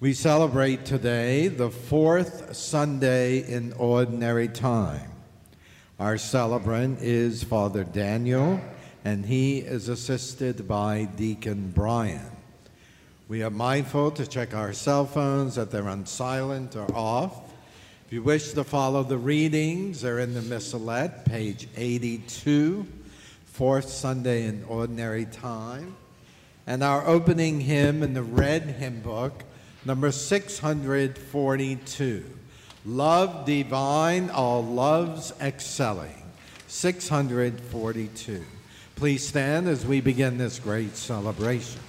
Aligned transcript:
We 0.00 0.14
celebrate 0.14 0.86
today 0.86 1.48
the 1.48 1.68
fourth 1.68 2.56
Sunday 2.56 3.40
in 3.46 3.74
Ordinary 3.74 4.48
Time. 4.48 5.10
Our 5.98 6.16
celebrant 6.16 7.02
is 7.02 7.44
Father 7.44 7.84
Daniel, 7.84 8.62
and 9.04 9.26
he 9.26 9.58
is 9.58 9.90
assisted 9.90 10.66
by 10.66 11.06
Deacon 11.16 11.72
Brian. 11.74 12.30
We 13.28 13.42
are 13.42 13.50
mindful 13.50 14.12
to 14.12 14.26
check 14.26 14.54
our 14.54 14.72
cell 14.72 15.04
phones 15.04 15.56
that 15.56 15.70
they're 15.70 15.86
on 15.86 16.06
silent 16.06 16.76
or 16.76 16.90
off. 16.94 17.52
If 18.06 18.14
you 18.14 18.22
wish 18.22 18.52
to 18.52 18.64
follow 18.64 19.02
the 19.02 19.18
readings, 19.18 20.00
they're 20.00 20.20
in 20.20 20.32
the 20.32 20.40
Missalette, 20.40 21.26
page 21.26 21.68
82, 21.76 22.86
fourth 23.44 23.90
Sunday 23.90 24.46
in 24.46 24.64
Ordinary 24.64 25.26
Time. 25.26 25.94
And 26.66 26.82
our 26.82 27.06
opening 27.06 27.60
hymn 27.60 28.02
in 28.02 28.14
the 28.14 28.22
red 28.22 28.62
hymn 28.62 29.02
book, 29.02 29.44
number 29.84 30.12
642. 30.12 32.24
Love 32.86 33.44
divine, 33.44 34.30
all 34.30 34.64
loves 34.64 35.34
excelling. 35.40 36.14
642. 36.68 38.44
Please 38.96 39.26
stand 39.26 39.68
as 39.68 39.84
we 39.84 40.00
begin 40.00 40.38
this 40.38 40.58
great 40.58 40.96
celebration. 40.96 41.80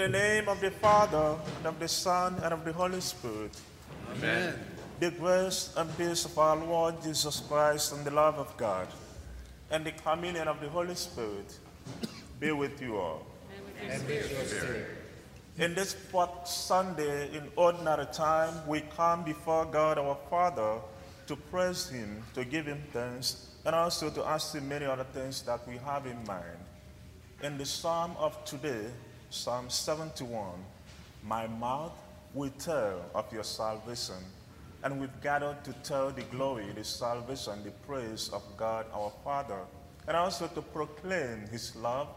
The 0.00 0.08
name 0.08 0.48
of 0.48 0.58
the 0.62 0.70
Father, 0.70 1.36
and 1.58 1.66
of 1.66 1.78
the 1.78 1.86
Son, 1.86 2.34
and 2.42 2.54
of 2.54 2.64
the 2.64 2.72
Holy 2.72 3.02
Spirit. 3.02 3.52
Amen. 4.16 4.54
The 4.98 5.10
grace 5.10 5.74
and 5.76 5.94
peace 5.98 6.24
of 6.24 6.38
our 6.38 6.56
Lord 6.56 7.02
Jesus 7.02 7.40
Christ 7.40 7.92
and 7.92 8.02
the 8.02 8.10
love 8.10 8.38
of 8.38 8.56
God 8.56 8.88
and 9.70 9.84
the 9.84 9.92
communion 9.92 10.48
of 10.48 10.58
the 10.60 10.70
Holy 10.70 10.94
Spirit 10.94 11.54
be 12.40 12.50
with 12.50 12.80
you 12.80 12.96
all. 12.96 13.26
And 13.86 14.02
with 14.06 14.30
your 14.30 14.44
spirit. 14.46 14.86
In 15.58 15.74
this 15.74 15.92
fourth 15.92 16.48
Sunday 16.48 17.36
in 17.36 17.48
ordinary 17.56 18.06
time, 18.06 18.54
we 18.66 18.80
come 18.96 19.22
before 19.22 19.66
God 19.66 19.98
our 19.98 20.16
Father 20.30 20.78
to 21.26 21.36
praise 21.36 21.90
Him, 21.90 22.22
to 22.32 22.46
give 22.46 22.64
Him 22.64 22.82
thanks, 22.94 23.48
and 23.66 23.74
also 23.74 24.08
to 24.08 24.24
ask 24.24 24.54
Him 24.54 24.66
many 24.66 24.86
other 24.86 25.04
things 25.12 25.42
that 25.42 25.60
we 25.68 25.76
have 25.76 26.06
in 26.06 26.16
mind. 26.24 26.56
In 27.42 27.58
the 27.58 27.66
psalm 27.66 28.12
of 28.18 28.42
today, 28.46 28.86
Psalm 29.32 29.70
71, 29.70 30.58
my 31.22 31.46
mouth 31.46 31.96
will 32.34 32.50
tell 32.58 33.00
of 33.14 33.32
your 33.32 33.44
salvation. 33.44 34.16
And 34.82 35.00
we've 35.00 35.20
gathered 35.22 35.62
to 35.64 35.72
tell 35.84 36.10
the 36.10 36.22
glory, 36.22 36.66
the 36.74 36.82
salvation, 36.82 37.62
the 37.62 37.70
praise 37.86 38.28
of 38.32 38.42
God 38.56 38.86
our 38.92 39.12
Father, 39.22 39.60
and 40.08 40.16
also 40.16 40.48
to 40.48 40.60
proclaim 40.60 41.46
His 41.46 41.76
love 41.76 42.08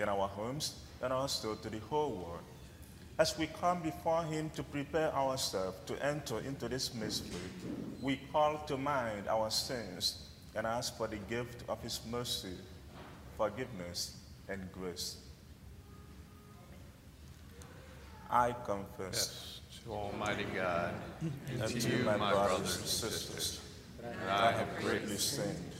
in 0.00 0.08
our 0.08 0.26
homes 0.26 0.74
and 1.00 1.12
also 1.12 1.54
to 1.54 1.70
the 1.70 1.78
whole 1.78 2.10
world. 2.10 2.42
As 3.20 3.38
we 3.38 3.46
come 3.46 3.80
before 3.80 4.24
Him 4.24 4.50
to 4.56 4.64
prepare 4.64 5.14
ourselves 5.14 5.76
to 5.86 6.04
enter 6.04 6.40
into 6.40 6.68
this 6.68 6.92
mystery, 6.92 7.38
we 8.00 8.18
call 8.32 8.58
to 8.66 8.76
mind 8.76 9.28
our 9.28 9.48
sins 9.48 10.26
and 10.56 10.66
ask 10.66 10.96
for 10.96 11.06
the 11.06 11.18
gift 11.30 11.62
of 11.68 11.80
His 11.82 12.00
mercy, 12.10 12.56
forgiveness, 13.36 14.16
and 14.48 14.60
grace. 14.72 15.21
I 18.32 18.52
confess 18.64 19.60
to 19.84 19.92
Almighty 19.92 20.46
God 20.54 20.94
and 21.50 21.68
to 21.68 21.88
you, 21.90 22.02
my 22.04 22.16
brothers 22.16 22.78
and 22.78 22.86
sisters, 22.86 23.60
that 24.00 24.16
I 24.26 24.52
have 24.52 24.68
greatly 24.80 25.18
sinned 25.18 25.70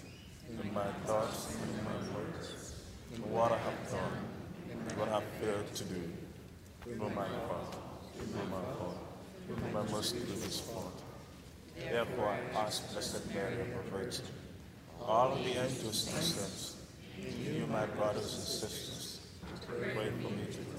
in 0.51 0.75
my 0.75 0.85
thoughts 1.07 1.49
and 1.51 1.79
in 1.79 1.83
my 1.83 2.15
words, 2.15 2.75
in 3.15 3.23
what 3.33 3.53
I 3.53 3.57
have 3.57 3.91
done, 3.91 4.19
and 4.71 4.99
what 4.99 5.09
I 5.09 5.13
have 5.13 5.25
failed 5.41 5.75
to 5.75 5.85
do, 5.85 6.13
through 6.83 7.09
my 7.09 7.27
fault, 7.49 7.75
through 8.19 8.45
my 8.45 8.63
fault, 8.77 8.99
through 9.47 9.73
my 9.73 9.91
most 9.91 10.13
grievous 10.13 10.61
fault. 10.61 11.01
Therefore, 11.79 12.29
I 12.29 12.59
ask 12.59 12.93
Blessed 12.93 13.35
Mary, 13.35 13.55
ever 13.63 13.83
Virgin, 13.91 14.27
all 15.01 15.33
of 15.33 15.39
the 15.43 15.53
angels 15.53 16.13
and 16.13 16.23
saints, 16.23 16.77
and 17.17 17.35
you, 17.35 17.67
my 17.69 17.87
brothers 17.87 18.35
and 18.35 18.45
sisters, 18.45 19.21
pray 19.67 20.11
for 20.21 20.29
me 20.29 20.45
to. 20.53 20.72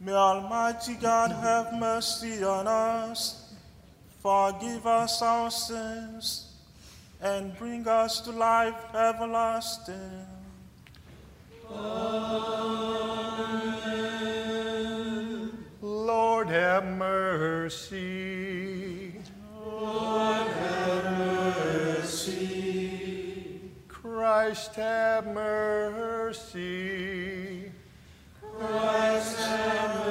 May 0.00 0.12
Almighty 0.12 0.94
God 0.94 1.32
have 1.32 1.72
mercy 1.72 2.44
on 2.44 2.66
us, 2.66 3.46
Forgive 4.26 4.86
us 4.88 5.22
our 5.22 5.50
sins 5.52 6.52
and 7.22 7.56
bring 7.56 7.86
us 7.86 8.20
to 8.22 8.32
life 8.32 8.74
everlasting. 8.92 10.26
Amen. 11.70 11.86
Lord 15.80 16.48
have 16.48 16.84
mercy. 16.86 17.92
Lord 19.64 20.48
have 20.48 21.18
mercy. 21.96 22.90
Christ 23.86 24.74
have 24.74 25.28
mercy. 25.28 26.56
Christ 28.58 29.38
have 29.38 30.06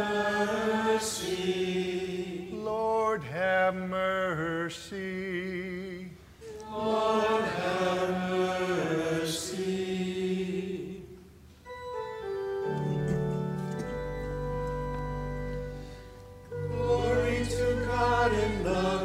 mercy. 0.86 2.50
Lord 2.53 3.24
have 3.24 3.75
mercy. 3.75 5.09
Lord 6.71 7.42
have 7.42 8.30
mercy. 8.30 9.56
Glory 16.71 17.45
to 17.45 17.86
God 17.88 18.31
in 18.33 18.63
the 18.63 19.04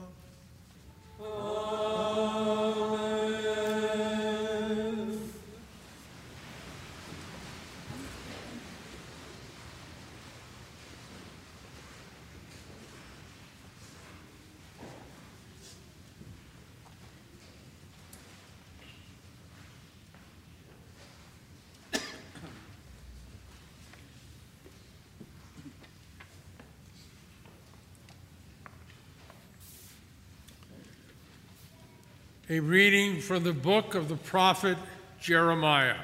A 32.51 32.59
reading 32.59 33.21
from 33.21 33.45
the 33.45 33.53
book 33.53 33.95
of 33.95 34.09
the 34.09 34.17
prophet 34.17 34.77
Jeremiah. 35.21 35.95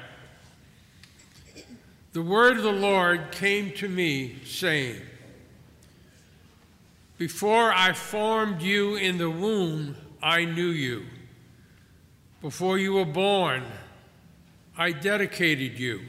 The 2.14 2.22
word 2.22 2.56
of 2.56 2.62
the 2.62 2.72
Lord 2.72 3.32
came 3.32 3.70
to 3.72 3.86
me, 3.86 4.38
saying, 4.46 5.02
Before 7.18 7.70
I 7.70 7.92
formed 7.92 8.62
you 8.62 8.96
in 8.96 9.18
the 9.18 9.28
womb, 9.28 9.94
I 10.22 10.46
knew 10.46 10.70
you. 10.70 11.04
Before 12.40 12.78
you 12.78 12.94
were 12.94 13.04
born, 13.04 13.64
I 14.74 14.92
dedicated 14.92 15.78
you. 15.78 16.00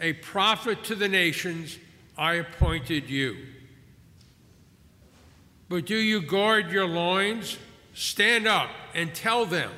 A 0.00 0.14
prophet 0.14 0.84
to 0.84 0.94
the 0.94 1.06
nations, 1.08 1.76
I 2.16 2.36
appointed 2.36 3.10
you. 3.10 3.36
But 5.68 5.84
do 5.84 5.96
you 5.96 6.22
guard 6.22 6.72
your 6.72 6.86
loins? 6.86 7.58
Stand 7.92 8.46
up 8.46 8.70
and 8.94 9.14
tell 9.14 9.46
them 9.46 9.70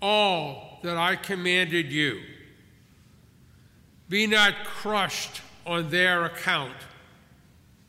all 0.00 0.78
that 0.82 0.96
I 0.96 1.16
commanded 1.16 1.92
you. 1.92 2.20
Be 4.08 4.26
not 4.26 4.64
crushed 4.64 5.42
on 5.66 5.90
their 5.90 6.24
account, 6.24 6.76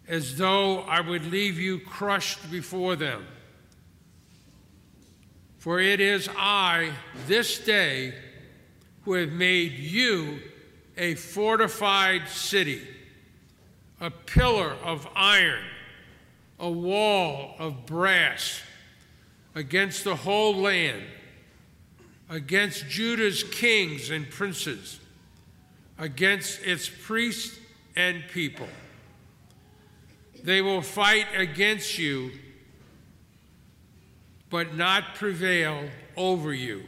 as 0.07 0.37
though 0.37 0.81
I 0.81 1.01
would 1.01 1.31
leave 1.31 1.57
you 1.57 1.79
crushed 1.79 2.51
before 2.51 2.95
them. 2.95 3.25
For 5.59 5.79
it 5.79 5.99
is 5.99 6.29
I, 6.37 6.91
this 7.27 7.59
day, 7.59 8.13
who 9.03 9.13
have 9.13 9.31
made 9.31 9.73
you 9.73 10.39
a 10.97 11.15
fortified 11.15 12.27
city, 12.27 12.81
a 14.01 14.09
pillar 14.09 14.75
of 14.83 15.07
iron, 15.15 15.63
a 16.59 16.69
wall 16.69 17.55
of 17.59 17.85
brass 17.85 18.61
against 19.59 20.05
the 20.05 20.15
whole 20.15 20.55
land, 20.55 21.03
against 22.29 22.87
Judah's 22.87 23.43
kings 23.43 24.09
and 24.09 24.29
princes, 24.29 25.01
against 25.97 26.61
its 26.63 26.87
priests 26.87 27.59
and 27.93 28.23
people. 28.31 28.69
They 30.41 30.61
will 30.61 30.81
fight 30.81 31.25
against 31.35 31.99
you, 31.99 32.31
but 34.49 34.75
not 34.75 35.15
prevail 35.15 35.89
over 36.15 36.53
you. 36.53 36.85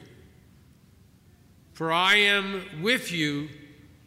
For 1.74 1.92
I 1.92 2.16
am 2.16 2.64
with 2.82 3.12
you 3.12 3.50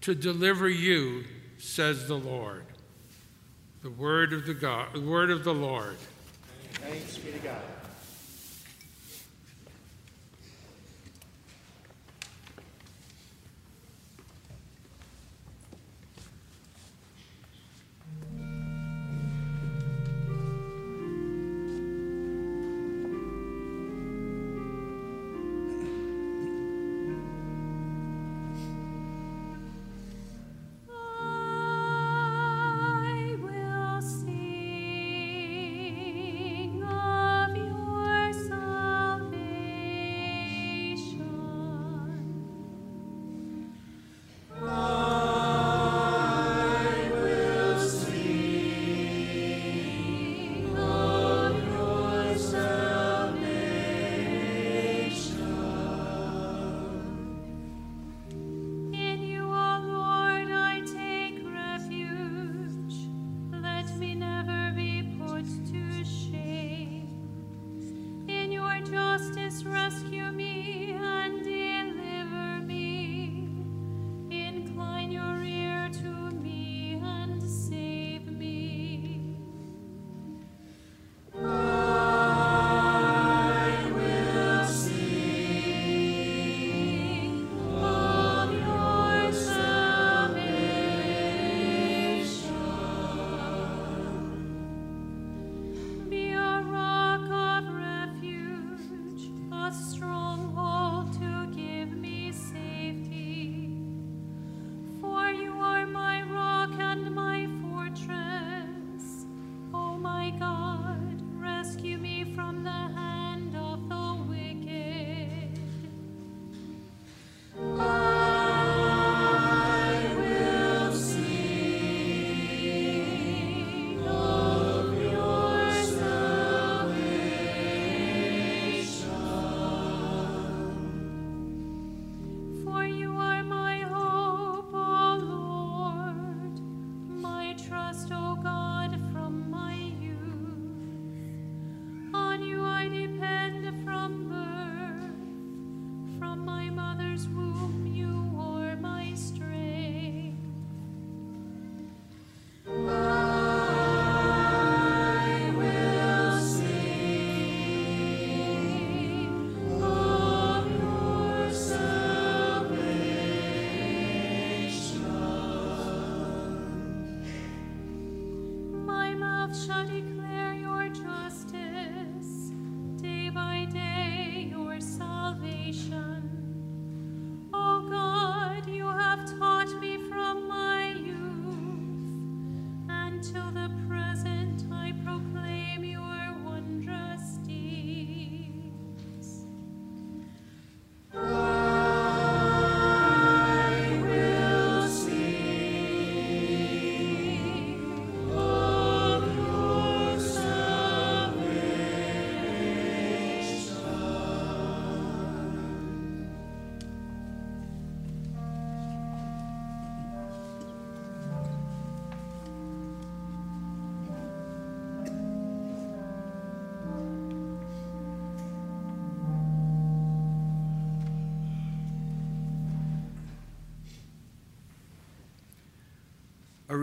to 0.00 0.14
deliver 0.14 0.70
you, 0.70 1.24
says 1.58 2.08
the 2.08 2.16
Lord. 2.16 2.64
The 3.82 3.90
word 3.90 4.32
of 4.32 4.46
the 4.46 4.54
God, 4.54 4.94
the 4.94 5.02
word 5.02 5.30
of 5.30 5.44
the 5.44 5.52
Lord. 5.52 5.96
Thanks 6.72 7.18
be 7.18 7.30
to 7.32 7.38
God. 7.40 7.73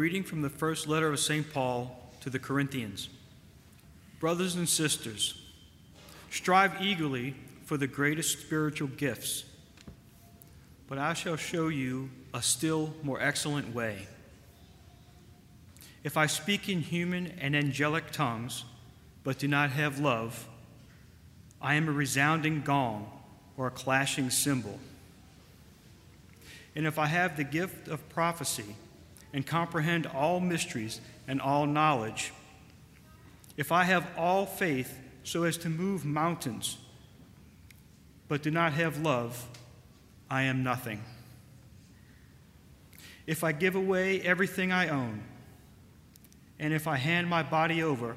Reading 0.01 0.24
from 0.24 0.41
the 0.41 0.50
first 0.50 0.88
letter 0.88 1.13
of 1.13 1.20
St. 1.20 1.53
Paul 1.53 1.96
to 2.22 2.31
the 2.31 2.39
Corinthians. 2.39 3.08
Brothers 4.20 4.55
and 4.55 4.67
sisters, 4.67 5.39
strive 6.31 6.81
eagerly 6.81 7.36
for 7.65 7.77
the 7.77 7.86
greatest 7.86 8.39
spiritual 8.39 8.88
gifts, 8.88 9.43
but 10.88 10.98
I 10.98 11.13
shall 11.13 11.36
show 11.36 11.67
you 11.67 12.10
a 12.34 12.41
still 12.41 12.96
more 13.03 13.22
excellent 13.22 13.75
way. 13.75 14.08
If 16.03 16.17
I 16.17 16.25
speak 16.25 16.67
in 16.67 16.81
human 16.81 17.36
and 17.39 17.55
angelic 17.55 18.10
tongues, 18.10 18.63
but 19.24 19.38
do 19.38 19.48
not 19.48 19.70
have 19.70 20.00
love, 20.00 20.48
I 21.62 21.75
am 21.75 21.88
a 21.88 21.91
resounding 21.91 22.63
gong 22.63 23.08
or 23.55 23.67
a 23.67 23.72
clashing 23.72 24.31
cymbal. 24.31 24.79
And 26.75 26.88
if 26.88 26.98
I 26.98 27.05
have 27.05 27.38
the 27.38 27.43
gift 27.43 27.88
of 27.88 28.10
prophecy, 28.10 28.75
and 29.33 29.45
comprehend 29.45 30.05
all 30.07 30.39
mysteries 30.39 31.01
and 31.27 31.41
all 31.41 31.65
knowledge, 31.65 32.33
if 33.57 33.71
I 33.71 33.83
have 33.83 34.07
all 34.17 34.45
faith 34.45 34.97
so 35.23 35.43
as 35.43 35.57
to 35.57 35.69
move 35.69 36.03
mountains, 36.05 36.77
but 38.27 38.41
do 38.41 38.51
not 38.51 38.73
have 38.73 39.01
love, 39.01 39.47
I 40.29 40.43
am 40.43 40.63
nothing. 40.63 41.03
If 43.27 43.43
I 43.43 43.51
give 43.51 43.75
away 43.75 44.21
everything 44.21 44.71
I 44.71 44.88
own, 44.88 45.21
and 46.59 46.73
if 46.73 46.88
I 46.88 46.97
hand 46.97 47.27
my 47.27 47.43
body 47.43 47.83
over 47.83 48.15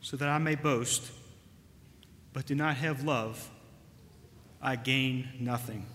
so 0.00 0.16
that 0.16 0.28
I 0.28 0.38
may 0.38 0.54
boast, 0.54 1.10
but 2.32 2.46
do 2.46 2.54
not 2.54 2.76
have 2.76 3.04
love, 3.04 3.50
I 4.60 4.76
gain 4.76 5.28
nothing. 5.38 5.86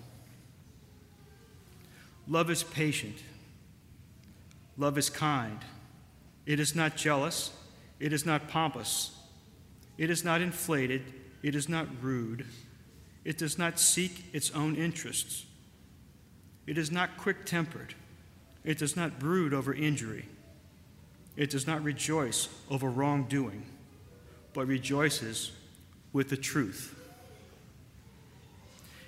Love 2.28 2.50
is 2.50 2.64
patient. 2.64 3.16
Love 4.78 4.98
is 4.98 5.10
kind. 5.10 5.60
It 6.46 6.60
is 6.60 6.76
not 6.76 6.96
jealous. 6.96 7.52
It 8.00 8.14
is 8.14 8.26
not 8.26 8.48
pompous. 8.48 9.18
It 9.98 10.10
is 10.10 10.24
not 10.24 10.42
inflated. 10.42 11.02
It 11.42 11.56
is 11.56 11.68
not 11.68 11.88
rude. 12.02 12.46
It 13.26 13.38
does 13.38 13.58
not 13.58 13.80
seek 13.80 14.26
its 14.34 14.52
own 14.52 14.76
interests. 14.76 15.46
It 16.66 16.78
is 16.78 16.92
not 16.92 17.18
quick 17.18 17.46
tempered. 17.46 17.96
It 18.64 18.78
does 18.78 18.96
not 18.96 19.20
brood 19.20 19.54
over 19.54 19.74
injury. 19.74 20.26
It 21.36 21.50
does 21.50 21.68
not 21.68 21.84
rejoice 21.84 22.50
over 22.70 22.90
wrongdoing, 22.90 23.66
but 24.54 24.68
rejoices 24.68 25.52
with 26.12 26.30
the 26.30 26.38
truth. 26.38 26.94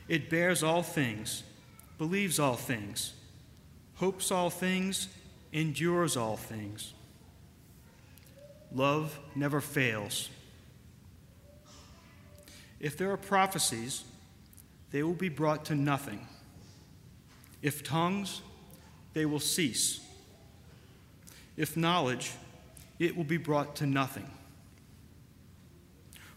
It 0.08 0.30
bears 0.30 0.64
all 0.64 0.84
things, 0.84 1.44
believes 1.98 2.40
all 2.40 2.56
things, 2.56 3.14
hopes 3.96 4.32
all 4.32 4.50
things, 4.50 5.08
endures 5.51 6.15
all 6.15 6.38
things. 6.38 6.94
Love 8.72 9.18
never 9.36 9.62
fails. 9.62 10.29
If 12.79 12.98
there 12.98 13.12
are 13.12 13.18
prophecies, 13.18 14.03
they 14.91 15.03
will 15.03 15.13
be 15.13 15.29
brought 15.29 15.65
to 15.65 15.75
nothing. 15.75 16.27
If 17.62 17.84
tongues, 17.84 18.41
they 19.13 19.25
will 19.25 19.39
cease. 19.39 20.00
If 21.58 21.75
knowledge, 21.75 22.32
it 23.00 23.18
will 23.18 23.24
be 23.24 23.38
brought 23.38 23.75
to 23.77 23.86
nothing. 23.86 24.29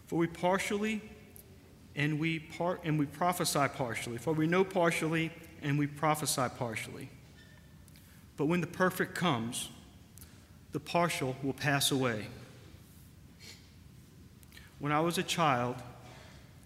For 0.07 0.17
we 0.17 0.27
partially 0.27 1.01
and 1.95 2.19
we 2.19 2.39
part 2.39 2.81
and 2.83 2.99
we 2.99 3.05
prophesy 3.05 3.67
partially. 3.75 4.17
For 4.17 4.33
we 4.33 4.47
know 4.47 4.63
partially 4.63 5.31
and 5.61 5.77
we 5.77 5.87
prophesy 5.87 6.47
partially. 6.57 7.09
But 8.35 8.45
when 8.45 8.61
the 8.61 8.67
perfect 8.67 9.15
comes, 9.15 9.69
the 10.71 10.79
partial 10.79 11.35
will 11.43 11.53
pass 11.53 11.91
away. 11.91 12.27
When 14.79 14.91
I 14.91 14.99
was 14.99 15.17
a 15.17 15.23
child, 15.23 15.75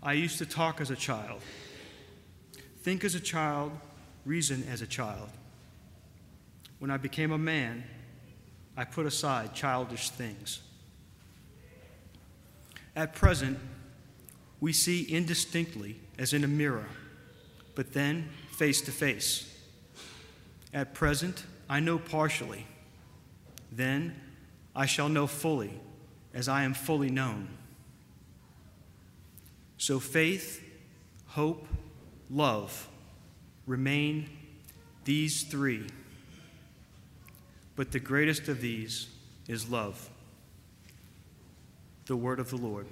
I 0.01 0.13
used 0.13 0.37
to 0.37 0.45
talk 0.45 0.79
as 0.79 0.89
a 0.89 0.95
child, 0.95 1.41
think 2.81 3.03
as 3.03 3.15
a 3.15 3.19
child, 3.19 3.71
reason 4.25 4.65
as 4.71 4.81
a 4.81 4.87
child. 4.87 5.29
When 6.79 6.89
I 6.91 6.97
became 6.97 7.31
a 7.31 7.37
man, 7.37 7.83
I 8.75 8.85
put 8.85 9.05
aside 9.05 9.53
childish 9.53 10.09
things. 10.11 10.61
At 12.95 13.13
present, 13.13 13.59
we 14.59 14.73
see 14.73 15.03
indistinctly 15.03 15.97
as 16.17 16.33
in 16.33 16.43
a 16.43 16.47
mirror, 16.47 16.87
but 17.75 17.93
then 17.93 18.29
face 18.51 18.81
to 18.81 18.91
face. 18.91 19.53
At 20.73 20.93
present, 20.93 21.43
I 21.69 21.79
know 21.79 21.99
partially. 21.99 22.65
Then 23.71 24.15
I 24.75 24.85
shall 24.85 25.09
know 25.09 25.27
fully 25.27 25.73
as 26.33 26.47
I 26.47 26.63
am 26.63 26.73
fully 26.73 27.09
known. 27.09 27.49
So 29.77 29.99
faith, 29.99 30.63
hope, 31.27 31.67
love 32.29 32.87
remain 33.65 34.29
these 35.03 35.43
three. 35.43 35.85
But 37.75 37.91
the 37.91 37.99
greatest 37.99 38.47
of 38.47 38.61
these 38.61 39.07
is 39.47 39.69
love. 39.69 40.09
The 42.05 42.15
word 42.15 42.39
of 42.39 42.49
the 42.49 42.57
Lord. 42.57 42.87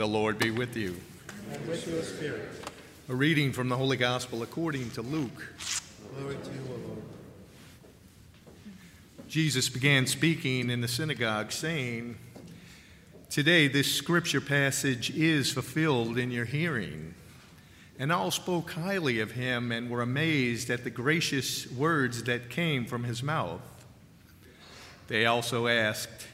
The 0.00 0.08
Lord 0.08 0.38
be 0.38 0.50
with 0.50 0.78
you. 0.78 0.96
And 1.52 1.68
with 1.68 1.86
your 1.86 2.02
spirit. 2.02 2.48
A 3.10 3.14
reading 3.14 3.52
from 3.52 3.68
the 3.68 3.76
Holy 3.76 3.98
Gospel 3.98 4.42
according 4.42 4.92
to 4.92 5.02
Luke. 5.02 5.52
Glory 6.16 6.36
to 6.36 6.50
you, 6.50 6.60
O 6.70 6.88
Lord. 6.88 7.02
Jesus 9.28 9.68
began 9.68 10.06
speaking 10.06 10.70
in 10.70 10.80
the 10.80 10.88
synagogue, 10.88 11.52
saying, 11.52 12.16
Today 13.28 13.68
this 13.68 13.94
scripture 13.94 14.40
passage 14.40 15.10
is 15.10 15.52
fulfilled 15.52 16.16
in 16.16 16.30
your 16.30 16.46
hearing. 16.46 17.14
And 17.98 18.10
all 18.10 18.30
spoke 18.30 18.70
highly 18.70 19.20
of 19.20 19.32
him 19.32 19.70
and 19.70 19.90
were 19.90 20.00
amazed 20.00 20.70
at 20.70 20.82
the 20.82 20.88
gracious 20.88 21.70
words 21.70 22.22
that 22.22 22.48
came 22.48 22.86
from 22.86 23.04
his 23.04 23.22
mouth. 23.22 23.60
They 25.08 25.26
also 25.26 25.66
asked, 25.66 26.26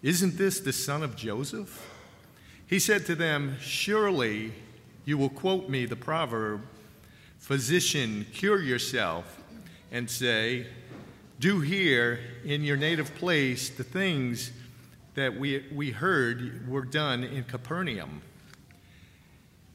Isn't 0.00 0.38
this 0.38 0.60
the 0.60 0.72
son 0.72 1.02
of 1.02 1.14
Joseph? 1.14 1.90
He 2.72 2.78
said 2.78 3.04
to 3.04 3.14
them, 3.14 3.58
Surely 3.60 4.50
you 5.04 5.18
will 5.18 5.28
quote 5.28 5.68
me 5.68 5.84
the 5.84 5.94
proverb, 5.94 6.62
Physician, 7.38 8.24
cure 8.32 8.62
yourself, 8.62 9.42
and 9.90 10.08
say, 10.08 10.66
Do 11.38 11.60
here 11.60 12.18
in 12.46 12.64
your 12.64 12.78
native 12.78 13.14
place 13.16 13.68
the 13.68 13.84
things 13.84 14.52
that 15.16 15.38
we, 15.38 15.66
we 15.70 15.90
heard 15.90 16.66
were 16.66 16.86
done 16.86 17.24
in 17.24 17.44
Capernaum. 17.44 18.22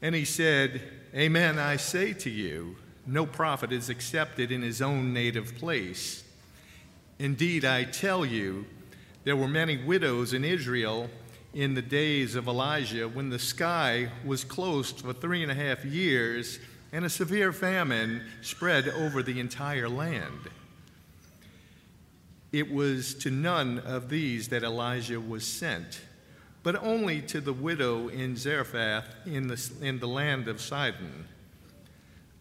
And 0.02 0.12
he 0.12 0.24
said, 0.24 0.82
Amen, 1.14 1.56
I 1.56 1.76
say 1.76 2.12
to 2.14 2.30
you, 2.30 2.74
no 3.06 3.26
prophet 3.26 3.70
is 3.70 3.88
accepted 3.88 4.50
in 4.50 4.62
his 4.62 4.82
own 4.82 5.12
native 5.12 5.54
place. 5.54 6.24
Indeed, 7.20 7.64
I 7.64 7.84
tell 7.84 8.26
you, 8.26 8.66
there 9.22 9.36
were 9.36 9.46
many 9.46 9.76
widows 9.76 10.32
in 10.32 10.44
Israel 10.44 11.08
in 11.54 11.74
the 11.74 11.82
days 11.82 12.34
of 12.34 12.46
Elijah 12.46 13.08
when 13.08 13.30
the 13.30 13.38
sky 13.38 14.10
was 14.24 14.44
closed 14.44 15.00
for 15.00 15.12
three 15.12 15.42
and 15.42 15.50
a 15.50 15.54
half 15.54 15.84
years 15.84 16.58
and 16.92 17.04
a 17.04 17.10
severe 17.10 17.52
famine 17.52 18.22
spread 18.42 18.88
over 18.88 19.22
the 19.22 19.40
entire 19.40 19.88
land. 19.88 20.50
It 22.52 22.72
was 22.72 23.14
to 23.16 23.30
none 23.30 23.78
of 23.80 24.08
these 24.08 24.48
that 24.48 24.62
Elijah 24.62 25.20
was 25.20 25.46
sent, 25.46 26.00
but 26.62 26.82
only 26.82 27.20
to 27.22 27.40
the 27.40 27.52
widow 27.52 28.08
in 28.08 28.36
Zarephath 28.36 29.14
in 29.26 29.48
the, 29.48 29.70
in 29.82 29.98
the 29.98 30.08
land 30.08 30.48
of 30.48 30.60
Sidon. 30.60 31.26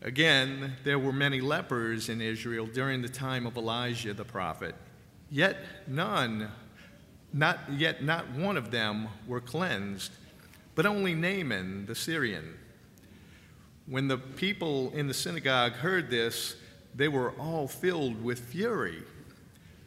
Again, 0.02 0.76
there 0.84 1.00
were 1.00 1.12
many 1.12 1.42
lepers 1.42 2.08
in 2.08 2.22
Israel 2.22 2.68
during 2.68 3.02
the 3.02 3.10
time 3.10 3.46
of 3.46 3.58
Elijah 3.58 4.14
the 4.14 4.24
prophet, 4.24 4.76
yet 5.30 5.58
none 5.88 6.52
not 7.38 7.60
yet 7.72 8.04
not 8.04 8.32
one 8.32 8.58
of 8.58 8.72
them 8.72 9.08
were 9.28 9.42
cleansed, 9.42 10.12
but 10.76 10.86
only 10.86 11.14
Naaman 11.14 11.86
the 11.86 11.96
Syrian. 11.96 12.58
When 13.86 14.08
the 14.08 14.18
people 14.18 14.92
in 14.92 15.08
the 15.08 15.14
synagogue 15.14 15.74
heard 15.74 16.10
this, 16.10 16.56
they 16.96 17.08
were 17.08 17.32
all 17.40 17.68
filled 17.68 18.24
with 18.24 18.40
fury. 18.40 19.04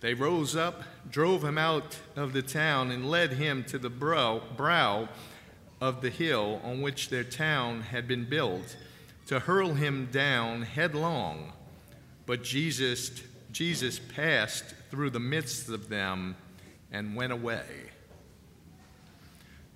They 0.00 0.14
rose 0.14 0.56
up, 0.56 0.82
drove 1.10 1.44
him 1.44 1.58
out 1.58 1.98
of 2.16 2.32
the 2.32 2.40
town, 2.40 2.90
and 2.90 3.10
led 3.10 3.32
him 3.32 3.64
to 3.64 3.78
the 3.78 3.90
brow, 3.90 4.40
brow 4.56 5.08
of 5.80 6.00
the 6.00 6.08
hill 6.08 6.60
on 6.64 6.80
which 6.80 7.10
their 7.10 7.24
town 7.24 7.82
had 7.82 8.08
been 8.08 8.24
built, 8.24 8.76
to 9.26 9.40
hurl 9.40 9.74
him 9.74 10.08
down 10.10 10.62
headlong. 10.62 11.52
But 12.26 12.42
Jesus, 12.42 13.10
Jesus 13.52 13.98
passed 13.98 14.64
through 14.90 15.10
the 15.10 15.20
midst 15.20 15.68
of 15.68 15.88
them 15.88 16.36
and 16.92 17.14
went 17.14 17.32
away. 17.32 17.64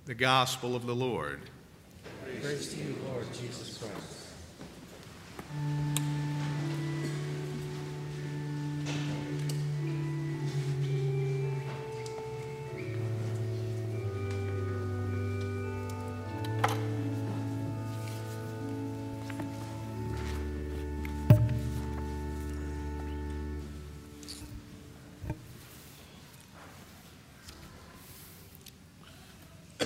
The 0.05 0.15
Gospel 0.15 0.75
of 0.75 0.85
the 0.85 0.95
Lord. 0.95 1.41
Praise 2.41 2.73
to 2.73 2.77
you, 2.77 2.95
Lord 3.11 3.25
Jesus 3.33 3.77
Christ. 3.77 4.14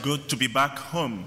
Good 0.01 0.29
to 0.29 0.38
be 0.38 0.47
back 0.47 0.77
home. 0.77 1.25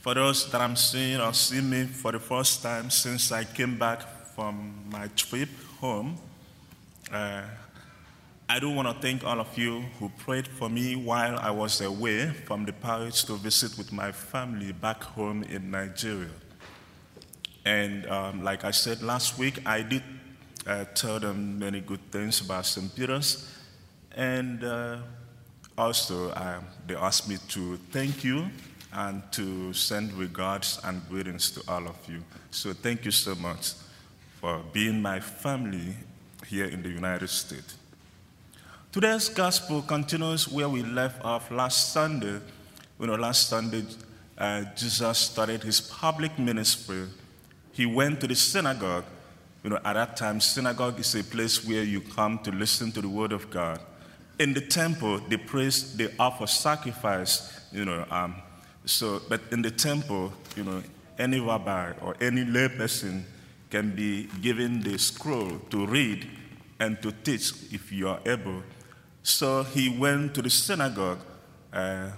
For 0.00 0.14
those 0.14 0.50
that 0.50 0.60
I'm 0.60 0.76
seeing 0.76 1.20
or 1.20 1.32
see 1.32 1.60
me 1.60 1.84
for 1.84 2.12
the 2.12 2.18
first 2.18 2.62
time 2.62 2.90
since 2.90 3.32
I 3.32 3.44
came 3.44 3.78
back 3.78 4.02
from 4.34 4.74
my 4.90 5.08
trip 5.16 5.48
home, 5.80 6.16
uh, 7.12 7.42
I 8.48 8.58
do 8.58 8.70
want 8.70 8.88
to 8.88 8.94
thank 8.94 9.24
all 9.24 9.40
of 9.40 9.56
you 9.56 9.82
who 9.98 10.10
prayed 10.18 10.46
for 10.46 10.68
me 10.68 10.96
while 10.96 11.38
I 11.38 11.50
was 11.50 11.80
away 11.80 12.30
from 12.30 12.64
the 12.64 12.72
parish 12.72 13.24
to 13.24 13.36
visit 13.36 13.78
with 13.78 13.92
my 13.92 14.12
family 14.12 14.72
back 14.72 15.02
home 15.02 15.42
in 15.44 15.70
Nigeria. 15.70 16.30
And 17.64 18.06
um, 18.06 18.42
like 18.42 18.64
I 18.64 18.72
said 18.72 19.02
last 19.02 19.38
week, 19.38 19.66
I 19.66 19.82
did 19.82 20.02
uh, 20.66 20.84
tell 20.94 21.18
them 21.18 21.58
many 21.58 21.80
good 21.80 22.10
things 22.10 22.40
about 22.40 22.66
St. 22.66 22.94
Peter's. 22.94 23.54
And 24.16 24.64
uh, 24.64 24.98
also, 25.80 26.32
um, 26.34 26.66
they 26.86 26.94
asked 26.94 27.26
me 27.28 27.38
to 27.48 27.76
thank 27.90 28.22
you 28.22 28.50
and 28.92 29.22
to 29.32 29.72
send 29.72 30.12
regards 30.12 30.78
and 30.84 31.00
greetings 31.08 31.50
to 31.52 31.62
all 31.66 31.88
of 31.88 31.96
you. 32.06 32.22
So, 32.50 32.74
thank 32.74 33.04
you 33.06 33.10
so 33.10 33.34
much 33.34 33.72
for 34.40 34.62
being 34.72 35.00
my 35.00 35.20
family 35.20 35.94
here 36.46 36.66
in 36.66 36.82
the 36.82 36.90
United 36.90 37.28
States. 37.28 37.76
Today's 38.92 39.28
gospel 39.28 39.80
continues 39.82 40.48
where 40.48 40.68
we 40.68 40.82
left 40.82 41.24
off 41.24 41.50
last 41.50 41.92
Sunday. 41.92 42.40
You 42.98 43.06
know, 43.06 43.14
last 43.14 43.48
Sunday, 43.48 43.84
uh, 44.36 44.64
Jesus 44.76 45.16
started 45.16 45.62
his 45.62 45.80
public 45.80 46.38
ministry. 46.38 47.06
He 47.72 47.86
went 47.86 48.20
to 48.20 48.26
the 48.26 48.34
synagogue. 48.34 49.04
You 49.64 49.70
know, 49.70 49.78
at 49.84 49.94
that 49.94 50.16
time, 50.16 50.40
synagogue 50.40 50.98
is 51.00 51.14
a 51.14 51.24
place 51.24 51.64
where 51.64 51.84
you 51.84 52.00
come 52.00 52.38
to 52.40 52.50
listen 52.50 52.92
to 52.92 53.00
the 53.00 53.08
word 53.08 53.32
of 53.32 53.48
God. 53.50 53.80
In 54.40 54.54
the 54.54 54.62
temple, 54.62 55.18
they 55.28 55.36
praise, 55.36 55.94
they 55.98 56.08
offer 56.18 56.46
sacrifice. 56.46 57.60
You 57.72 57.84
know, 57.84 58.06
um, 58.10 58.36
so, 58.86 59.20
but 59.28 59.42
in 59.52 59.60
the 59.60 59.70
temple, 59.70 60.32
you 60.56 60.64
know, 60.64 60.82
any 61.18 61.40
rabbi 61.40 61.92
or 62.00 62.16
any 62.22 62.46
layperson 62.46 63.24
can 63.68 63.94
be 63.94 64.28
given 64.40 64.80
the 64.80 64.98
scroll 64.98 65.58
to 65.68 65.86
read 65.86 66.26
and 66.78 67.02
to 67.02 67.12
teach 67.12 67.52
if 67.70 67.92
you 67.92 68.08
are 68.08 68.20
able. 68.24 68.62
So 69.22 69.62
he 69.62 69.90
went 69.90 70.34
to 70.36 70.42
the 70.42 70.48
synagogue 70.48 71.20
uh, 71.70 72.08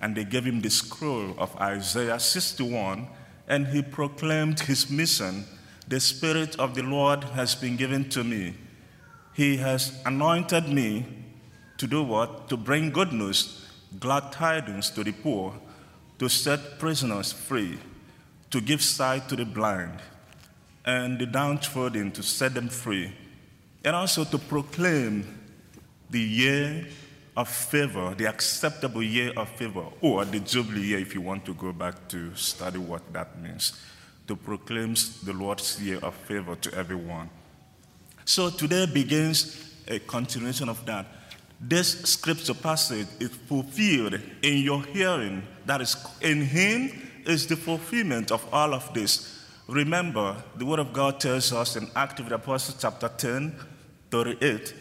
and 0.00 0.14
they 0.14 0.22
gave 0.22 0.44
him 0.44 0.60
the 0.60 0.70
scroll 0.70 1.34
of 1.38 1.56
Isaiah 1.56 2.20
61 2.20 3.08
and 3.48 3.66
he 3.66 3.82
proclaimed 3.82 4.60
his 4.60 4.88
mission 4.88 5.44
The 5.88 5.98
Spirit 5.98 6.54
of 6.56 6.76
the 6.76 6.84
Lord 6.84 7.24
has 7.34 7.56
been 7.56 7.76
given 7.76 8.08
to 8.10 8.22
me. 8.22 8.54
He 9.34 9.56
has 9.56 10.00
anointed 10.06 10.68
me 10.68 11.23
to 11.84 11.88
do 11.88 12.02
what? 12.02 12.48
To 12.48 12.56
bring 12.56 12.90
good 12.90 13.12
news, 13.12 13.68
glad 14.00 14.32
tidings 14.32 14.88
to 14.90 15.04
the 15.04 15.12
poor 15.12 15.52
to 16.18 16.28
set 16.28 16.78
prisoners 16.78 17.32
free, 17.32 17.78
to 18.50 18.60
give 18.60 18.80
sight 18.80 19.28
to 19.28 19.36
the 19.36 19.44
blind, 19.44 19.98
and 20.86 21.18
the 21.18 21.26
downtrodden 21.26 22.10
to 22.12 22.22
set 22.22 22.54
them 22.54 22.68
free, 22.68 23.12
and 23.84 23.94
also 23.94 24.24
to 24.24 24.38
proclaim 24.38 25.26
the 26.08 26.20
year 26.20 26.86
of 27.36 27.48
favor, 27.48 28.14
the 28.14 28.26
acceptable 28.26 29.02
year 29.02 29.32
of 29.36 29.48
favor, 29.50 29.84
or 30.00 30.24
the 30.24 30.40
Jubilee 30.40 30.86
year 30.86 31.00
if 31.00 31.14
you 31.14 31.20
want 31.20 31.44
to 31.44 31.52
go 31.54 31.72
back 31.72 32.08
to 32.08 32.34
study 32.36 32.78
what 32.78 33.12
that 33.12 33.38
means, 33.42 33.78
to 34.28 34.36
proclaim 34.36 34.94
the 35.24 35.32
Lord's 35.32 35.82
year 35.82 35.98
of 35.98 36.14
favor 36.14 36.54
to 36.54 36.72
everyone. 36.74 37.28
So 38.24 38.48
today 38.48 38.86
begins 38.86 39.74
a 39.88 39.98
continuation 39.98 40.68
of 40.70 40.86
that. 40.86 41.06
This 41.60 42.02
scripture 42.02 42.54
passage 42.54 43.06
is 43.20 43.30
fulfilled 43.30 44.20
in 44.42 44.58
your 44.58 44.82
hearing. 44.82 45.42
That 45.66 45.80
is, 45.80 45.96
in 46.20 46.42
Him 46.42 46.90
is 47.26 47.46
the 47.46 47.56
fulfillment 47.56 48.30
of 48.30 48.46
all 48.52 48.74
of 48.74 48.92
this. 48.92 49.40
Remember, 49.68 50.36
the 50.56 50.66
Word 50.66 50.78
of 50.78 50.92
God 50.92 51.20
tells 51.20 51.52
us 51.52 51.76
in 51.76 51.88
Acts 51.96 52.20
of 52.20 52.28
the 52.28 52.34
Apostles, 52.34 52.78
chapter 52.80 53.08
10, 53.08 53.54
38, 54.10 54.74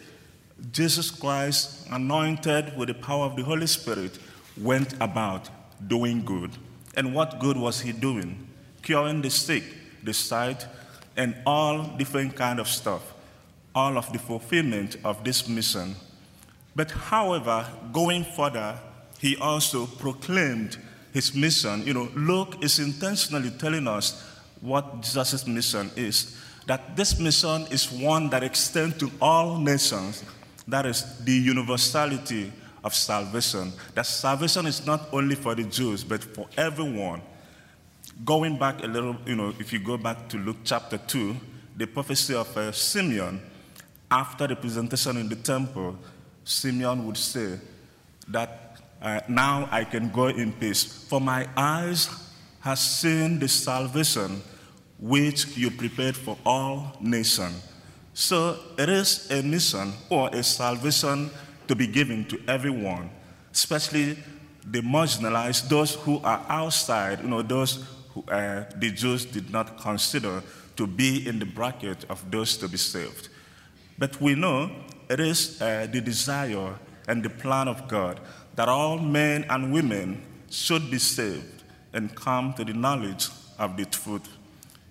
Jesus 0.71 1.09
Christ, 1.09 1.88
anointed 1.91 2.75
with 2.77 2.89
the 2.89 2.93
power 2.93 3.25
of 3.25 3.36
the 3.36 3.43
Holy 3.43 3.67
Spirit, 3.67 4.19
went 4.57 4.93
about 5.01 5.49
doing 5.88 6.23
good. 6.23 6.51
And 6.95 7.13
what 7.15 7.39
good 7.39 7.57
was 7.57 7.81
he 7.81 7.91
doing? 7.91 8.47
Curing 8.81 9.21
the 9.21 9.29
sick, 9.29 9.63
the 10.03 10.13
sight, 10.13 10.67
and 11.15 11.36
all 11.45 11.83
different 11.97 12.36
kind 12.36 12.59
of 12.59 12.67
stuff. 12.67 13.13
All 13.73 13.97
of 13.97 14.12
the 14.12 14.19
fulfillment 14.19 14.97
of 15.03 15.23
this 15.23 15.47
mission 15.47 15.95
but 16.75 16.91
however, 16.91 17.67
going 17.91 18.23
further, 18.23 18.77
he 19.19 19.38
also 19.38 19.86
proclaimed 19.86 20.77
his 21.13 21.36
mission. 21.36 21.86
You 21.86 21.93
know, 21.93 22.09
Luke 22.15 22.63
is 22.63 22.79
intentionally 22.79 23.51
telling 23.51 23.88
us 23.88 24.21
what 24.59 25.01
Jesus' 25.01 25.45
mission 25.45 25.91
is. 25.95 26.39
That 26.65 26.95
this 26.95 27.19
mission 27.19 27.67
is 27.69 27.91
one 27.91 28.29
that 28.29 28.43
extends 28.43 28.97
to 28.97 29.12
all 29.21 29.57
nations. 29.57 30.23
That 30.67 30.86
is 30.86 31.23
the 31.23 31.33
universality 31.33 32.51
of 32.83 32.95
salvation. 32.95 33.71
That 33.93 34.05
salvation 34.05 34.65
is 34.65 34.86
not 34.86 35.09
only 35.13 35.36
for 35.36 35.55
the 35.55 35.63
Jews, 35.63 36.03
but 36.03 36.23
for 36.23 36.47
everyone. 36.57 37.21
Going 38.25 38.57
back 38.57 38.83
a 38.83 38.88
little, 38.88 39.15
you 39.25 39.36
know, 39.36 39.53
if 39.59 39.73
you 39.73 39.79
go 39.79 39.97
back 39.97 40.29
to 40.29 40.38
Luke 40.38 40.57
chapter 40.63 40.97
2, 40.97 41.36
the 41.77 41.88
prophecy 41.88 42.36
of 42.36 42.55
uh, 42.55 42.71
Simeon 42.71 43.41
after 44.09 44.47
the 44.47 44.55
presentation 44.55 45.17
in 45.17 45.27
the 45.27 45.36
temple, 45.36 45.97
Simeon 46.43 47.06
would 47.08 47.17
say 47.17 47.60
that 48.27 48.77
uh, 49.01 49.19
now 49.27 49.67
I 49.71 49.84
can 49.84 50.10
go 50.10 50.27
in 50.27 50.53
peace, 50.53 50.84
for 50.84 51.19
my 51.19 51.47
eyes 51.58 52.10
has 52.62 52.79
seen 52.79 53.39
the 53.39 53.47
salvation 53.47 54.41
which 54.99 55.58
you 55.58 55.69
prepared 55.69 56.15
for 56.15 56.38
all 56.45 56.95
nations. 57.01 57.67
So 58.13 58.58
it 58.77 58.88
is 58.88 59.29
a 59.32 59.41
mission 59.43 59.91
or 60.10 60.29
a 60.29 60.43
salvation 60.43 61.29
to 61.67 61.75
be 61.75 61.88
given 61.88 62.25
to 62.25 62.39
everyone, 62.47 63.10
especially 63.51 64.17
the 64.65 64.82
marginalized, 64.82 65.67
those 65.67 65.95
who 65.95 66.19
are 66.19 66.45
outside, 66.47 67.21
you 67.21 67.27
know, 67.27 67.41
those 67.41 67.86
who 68.13 68.23
uh, 68.29 68.63
the 68.77 68.91
Jews 68.91 69.25
did 69.25 69.51
not 69.51 69.77
consider 69.77 70.41
to 70.77 70.88
be 70.88 71.27
in 71.27 71.39
the 71.39 71.45
bracket 71.45 72.06
of 72.10 72.29
those 72.32 72.56
to 72.58 72.67
be 72.67 72.77
saved. 72.77 73.29
But 73.97 74.19
we 74.21 74.36
know 74.36 74.71
it 75.09 75.19
is 75.19 75.61
uh, 75.61 75.87
the 75.91 76.01
desire 76.01 76.73
and 77.07 77.23
the 77.23 77.29
plan 77.29 77.67
of 77.67 77.87
God 77.87 78.19
that 78.55 78.69
all 78.69 78.97
men 78.97 79.45
and 79.49 79.73
women 79.73 80.21
should 80.49 80.89
be 80.91 80.99
saved 80.99 81.63
and 81.93 82.13
come 82.15 82.53
to 82.53 82.63
the 82.63 82.73
knowledge 82.73 83.29
of 83.57 83.77
the 83.77 83.85
truth. 83.85 84.27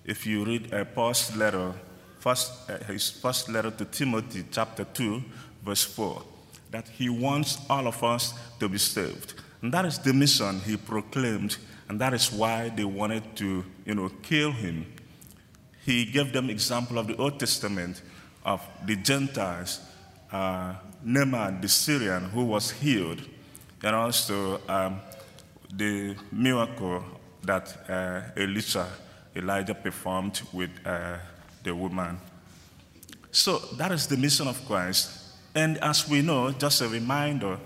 If 0.04 0.26
you 0.26 0.44
read 0.44 0.72
uh, 0.74 0.84
Paul's 0.84 1.34
letter, 1.36 1.72
first, 2.18 2.52
uh, 2.68 2.78
his 2.84 3.10
first 3.10 3.48
letter 3.48 3.70
to 3.70 3.84
Timothy, 3.84 4.44
chapter 4.50 4.84
2, 4.84 5.22
verse 5.64 5.84
4, 5.84 6.22
that 6.70 6.88
he 6.88 7.08
wants 7.08 7.58
all 7.70 7.86
of 7.86 8.02
us 8.02 8.34
to 8.58 8.68
be 8.68 8.78
saved. 8.78 9.34
And 9.60 9.72
that 9.72 9.84
is 9.84 9.98
the 9.98 10.12
mission 10.12 10.60
he 10.60 10.76
proclaimed, 10.76 11.56
and 11.88 12.00
that 12.00 12.14
is 12.14 12.32
why 12.32 12.70
they 12.70 12.84
wanted 12.84 13.36
to, 13.36 13.64
you 13.84 13.94
know, 13.94 14.10
kill 14.22 14.50
him. 14.50 14.86
He 15.84 16.04
gave 16.04 16.32
them 16.32 16.50
example 16.50 16.98
of 16.98 17.06
the 17.06 17.16
Old 17.16 17.38
Testament 17.38 18.02
of 18.44 18.60
the 18.86 18.96
Gentiles 18.96 19.80
uh, 20.32 20.74
Naaman, 21.04 21.60
the 21.60 21.68
Syrian, 21.68 22.24
who 22.30 22.44
was 22.44 22.70
healed, 22.70 23.20
and 23.82 23.94
also 23.94 24.60
um, 24.68 25.00
the 25.72 26.16
miracle 26.30 27.04
that 27.42 27.76
uh, 27.88 28.40
Elisha, 28.40 28.88
Elijah 29.34 29.74
performed 29.74 30.40
with 30.52 30.70
uh, 30.84 31.18
the 31.62 31.74
woman. 31.74 32.18
So 33.30 33.58
that 33.76 33.92
is 33.92 34.06
the 34.06 34.16
mission 34.16 34.46
of 34.48 34.64
Christ. 34.66 35.18
And 35.54 35.78
as 35.78 36.08
we 36.08 36.22
know, 36.22 36.50
just 36.52 36.80
a 36.80 36.88
reminder, 36.88 37.58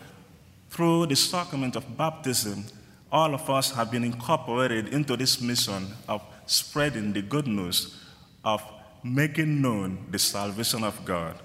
through 0.70 1.07
the 1.07 1.16
sacrament 1.16 1.76
of 1.76 1.96
baptism, 1.96 2.64
all 3.12 3.35
of 3.35 3.48
us 3.48 3.70
have 3.72 3.90
been 3.90 4.05
incorporated 4.05 4.88
into 4.88 5.16
this 5.16 5.40
mission 5.40 5.88
of 6.09 6.22
spreading 6.46 7.12
the 7.12 7.22
good 7.22 7.46
news, 7.46 7.96
of 8.44 8.62
making 9.05 9.61
known 9.61 10.07
the 10.11 10.18
salvation 10.18 10.83
of 10.83 11.05
God 11.05 11.38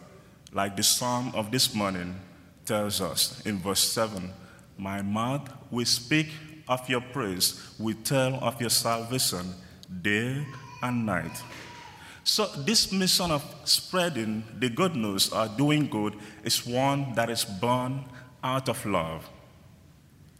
like 0.54 0.76
the 0.76 0.84
psalm 0.84 1.32
of 1.34 1.52
this 1.52 1.74
morning 1.74 2.20
tells 2.66 3.02
us 3.02 3.42
in 3.46 3.60
verse 3.60 3.80
7 3.80 4.32
My 4.78 5.02
mouth 5.02 5.50
will 5.70 5.86
speak 5.86 6.30
of 6.68 6.88
your 6.90 7.02
praise, 7.02 7.76
will 7.80 7.96
tell 8.04 8.36
of 8.36 8.60
your 8.60 8.70
salvation 8.70 9.54
day 10.02 10.46
and 10.82 11.06
night. 11.06 11.42
So, 12.24 12.48
this 12.66 12.92
mission 12.92 13.32
of 13.32 13.44
spreading 13.64 14.44
the 14.60 14.70
good 14.70 14.96
news 14.96 15.32
or 15.32 15.48
doing 15.48 15.88
good 15.88 16.16
is 16.44 16.66
one 16.66 17.14
that 17.16 17.30
is 17.30 17.44
born 17.44 18.06
out 18.44 18.70
of 18.70 18.86
love. 18.86 19.28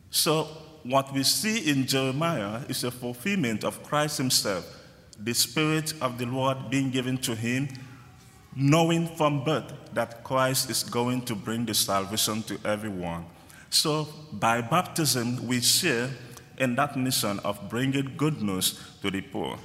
So, 0.10 0.44
what 0.84 1.12
we 1.14 1.24
see 1.24 1.70
in 1.70 1.88
Jeremiah 1.88 2.62
is 2.70 2.84
a 2.84 2.92
fulfillment 2.92 3.64
of 3.64 3.82
Christ 3.84 4.18
Himself, 4.18 4.66
the 5.18 5.34
Spirit 5.34 5.94
of 6.02 6.18
the 6.18 6.26
Lord 6.26 6.70
being 6.70 6.92
given 6.92 7.18
to 7.20 7.36
Him 7.36 7.68
knowing 8.56 9.08
from 9.16 9.44
birth 9.44 9.72
that 9.94 10.24
Christ 10.24 10.70
is 10.70 10.84
going 10.84 11.22
to 11.24 11.36
bring 11.36 11.66
the 11.66 11.74
salvation 11.74 12.44
to 12.44 12.60
everyone. 12.66 13.26
So, 13.70 14.08
by 14.32 14.62
baptism, 14.62 15.48
we 15.48 15.62
share 15.62 16.10
in 16.58 16.76
that 16.76 16.98
mission 16.98 17.40
of 17.40 17.70
bringing 17.70 18.14
good 18.18 18.42
news 18.42 18.80
to 19.02 19.10
the 19.10 19.22
poor. 19.22 19.58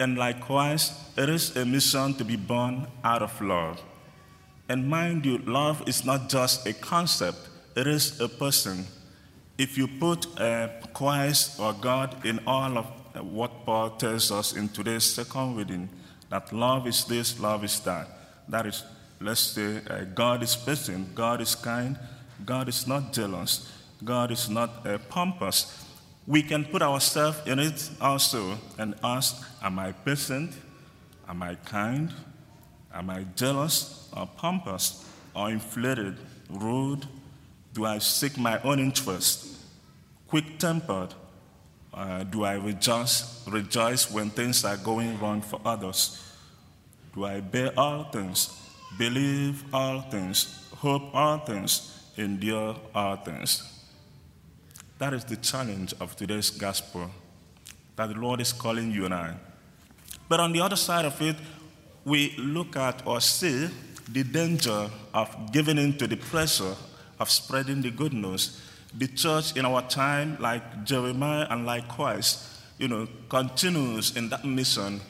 And 0.00 0.16
likewise, 0.16 0.92
it 1.16 1.28
is 1.28 1.56
a 1.56 1.64
mission 1.64 2.14
to 2.14 2.24
be 2.24 2.36
born 2.36 2.86
out 3.02 3.22
of 3.22 3.40
love. 3.40 3.82
And 4.68 4.88
mind 4.88 5.26
you, 5.26 5.38
love 5.38 5.82
is 5.88 6.04
not 6.04 6.28
just 6.28 6.66
a 6.66 6.72
concept, 6.72 7.38
it 7.74 7.86
is 7.86 8.20
a 8.20 8.28
person. 8.28 8.86
If 9.56 9.76
you 9.76 9.88
put 9.88 10.26
uh, 10.40 10.68
Christ 10.94 11.58
or 11.58 11.72
God 11.72 12.24
in 12.24 12.38
all 12.46 12.78
of 12.78 12.86
what 13.20 13.64
Paul 13.66 13.90
tells 13.90 14.30
us 14.30 14.52
in 14.52 14.68
today's 14.68 15.04
second 15.04 15.56
reading, 15.56 15.88
that 16.30 16.52
love 16.52 16.86
is 16.86 17.04
this, 17.04 17.40
love 17.40 17.64
is 17.64 17.80
that. 17.80 18.08
That 18.48 18.66
is, 18.66 18.84
let's 19.20 19.40
say, 19.40 19.80
uh, 19.88 20.04
God 20.14 20.42
is 20.42 20.54
patient, 20.56 21.14
God 21.14 21.40
is 21.40 21.54
kind, 21.54 21.98
God 22.44 22.68
is 22.68 22.86
not 22.86 23.12
jealous, 23.12 23.70
God 24.04 24.30
is 24.30 24.48
not 24.48 24.86
uh, 24.86 24.98
pompous. 25.08 25.84
We 26.26 26.42
can 26.42 26.64
put 26.64 26.82
ourselves 26.82 27.38
in 27.46 27.58
it 27.58 27.90
also 28.00 28.58
and 28.78 28.94
ask, 29.02 29.42
Am 29.62 29.78
I 29.78 29.92
patient? 29.92 30.52
Am 31.28 31.42
I 31.42 31.56
kind? 31.56 32.12
Am 32.92 33.10
I 33.10 33.24
jealous 33.34 34.08
or 34.16 34.26
pompous 34.26 35.04
or 35.34 35.50
inflated, 35.50 36.16
rude? 36.50 37.06
Do 37.74 37.84
I 37.84 37.98
seek 37.98 38.38
my 38.38 38.60
own 38.62 38.78
interest? 38.78 39.46
Quick 40.26 40.58
tempered? 40.58 41.14
Uh, 41.92 42.22
do 42.24 42.44
I 42.44 42.54
rejoice, 42.54 43.46
rejoice 43.48 44.10
when 44.10 44.30
things 44.30 44.64
are 44.64 44.76
going 44.76 45.18
wrong 45.18 45.40
for 45.42 45.60
others? 45.64 46.22
Do 47.14 47.24
I 47.24 47.40
bear 47.40 47.72
all 47.76 48.04
things, 48.04 48.54
believe 48.98 49.64
all 49.72 50.02
things, 50.02 50.68
hope 50.76 51.14
all 51.14 51.38
things, 51.38 52.10
endure 52.16 52.76
all 52.94 53.16
things? 53.16 53.62
That 54.98 55.14
is 55.14 55.24
the 55.24 55.36
challenge 55.36 55.94
of 56.00 56.16
today's 56.16 56.50
gospel 56.50 57.10
that 57.96 58.08
the 58.08 58.14
Lord 58.14 58.40
is 58.40 58.52
calling 58.52 58.90
you 58.90 59.04
and 59.04 59.14
I. 59.14 59.34
But 60.28 60.40
on 60.40 60.52
the 60.52 60.60
other 60.60 60.76
side 60.76 61.04
of 61.04 61.20
it, 61.22 61.36
we 62.04 62.34
look 62.36 62.76
at 62.76 63.06
or 63.06 63.20
see 63.20 63.68
the 64.10 64.24
danger 64.24 64.90
of 65.14 65.52
giving 65.52 65.78
in 65.78 65.96
to 65.98 66.06
the 66.06 66.16
pressure 66.16 66.74
of 67.20 67.30
spreading 67.30 67.82
the 67.82 67.90
good 67.90 68.12
news. 68.12 68.60
The 68.96 69.06
church 69.06 69.56
in 69.56 69.64
our 69.64 69.82
time, 69.82 70.36
like 70.40 70.84
Jeremiah 70.84 71.46
and 71.50 71.66
likewise, 71.66 72.62
you 72.78 72.88
know, 72.88 73.06
continues 73.28 74.16
in 74.16 74.28
that 74.30 74.44
mission 74.44 75.00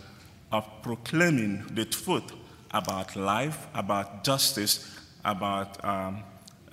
of 0.51 0.64
proclaiming 0.83 1.64
the 1.74 1.85
truth 1.85 2.33
about 2.70 3.16
life, 3.16 3.66
about 3.74 4.24
justice, 4.24 4.98
about 5.24 5.83
um, 5.85 6.22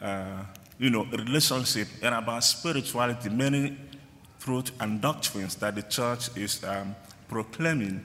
uh, 0.01 0.43
you 0.77 0.89
know, 0.89 1.05
relationship, 1.05 1.87
and 2.01 2.13
about 2.13 2.43
spirituality, 2.43 3.29
many 3.29 3.77
truths 4.39 4.71
and 4.79 5.01
doctrines 5.01 5.55
that 5.55 5.75
the 5.75 5.81
church 5.83 6.35
is 6.37 6.63
um, 6.63 6.95
proclaiming. 7.27 8.03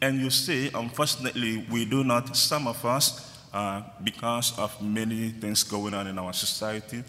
And 0.00 0.20
you 0.20 0.30
see, 0.30 0.70
unfortunately, 0.74 1.66
we 1.70 1.84
do 1.84 2.04
not, 2.04 2.36
some 2.36 2.66
of 2.68 2.84
us, 2.84 3.36
uh, 3.52 3.82
because 4.04 4.56
of 4.58 4.80
many 4.80 5.30
things 5.30 5.64
going 5.64 5.94
on 5.94 6.06
in 6.06 6.18
our 6.18 6.32
society, 6.32 7.02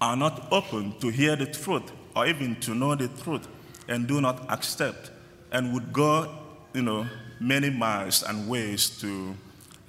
are 0.00 0.16
not 0.16 0.52
open 0.52 0.98
to 1.00 1.08
hear 1.08 1.34
the 1.34 1.46
truth 1.46 1.90
or 2.14 2.26
even 2.26 2.56
to 2.56 2.74
know 2.74 2.94
the 2.94 3.08
truth 3.22 3.48
and 3.88 4.06
do 4.06 4.20
not 4.20 4.50
accept 4.50 5.10
and 5.50 5.72
would 5.72 5.92
go, 5.92 6.28
you 6.74 6.82
know, 6.82 7.06
many 7.40 7.70
miles 7.70 8.22
and 8.22 8.48
ways 8.48 8.88
to 9.00 9.34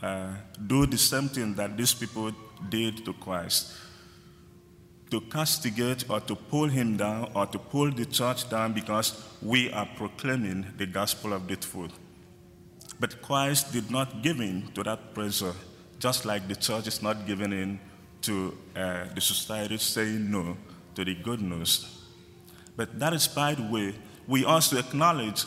uh, 0.01 0.33
do 0.67 0.85
the 0.85 0.97
same 0.97 1.29
thing 1.29 1.53
that 1.55 1.77
these 1.77 1.93
people 1.93 2.31
did 2.69 3.05
to 3.05 3.13
Christ 3.13 3.73
to 5.11 5.21
castigate 5.21 6.09
or 6.09 6.19
to 6.19 6.35
pull 6.35 6.67
him 6.67 6.97
down 6.97 7.31
or 7.33 7.45
to 7.45 7.59
pull 7.59 7.91
the 7.91 8.05
church 8.05 8.49
down 8.49 8.73
because 8.73 9.23
we 9.41 9.71
are 9.71 9.87
proclaiming 9.95 10.65
the 10.77 10.85
gospel 10.85 11.33
of 11.33 11.47
the 11.47 11.55
truth. 11.55 11.91
But 12.99 13.21
Christ 13.21 13.71
did 13.71 13.91
not 13.91 14.21
give 14.21 14.39
in 14.39 14.71
to 14.73 14.83
that 14.83 15.13
pressure, 15.13 15.53
just 15.99 16.25
like 16.25 16.47
the 16.47 16.55
church 16.55 16.87
is 16.87 17.01
not 17.01 17.27
giving 17.27 17.51
in 17.51 17.79
to 18.23 18.57
uh, 18.75 19.05
the 19.13 19.21
society 19.21 19.77
saying 19.77 20.31
no 20.31 20.57
to 20.95 21.05
the 21.05 21.13
good 21.15 21.41
news. 21.41 22.03
But 22.75 22.99
that 22.99 23.13
is, 23.13 23.27
by 23.27 23.53
the 23.55 23.63
way, 23.63 23.93
we 24.27 24.43
also 24.43 24.77
acknowledge 24.77 25.45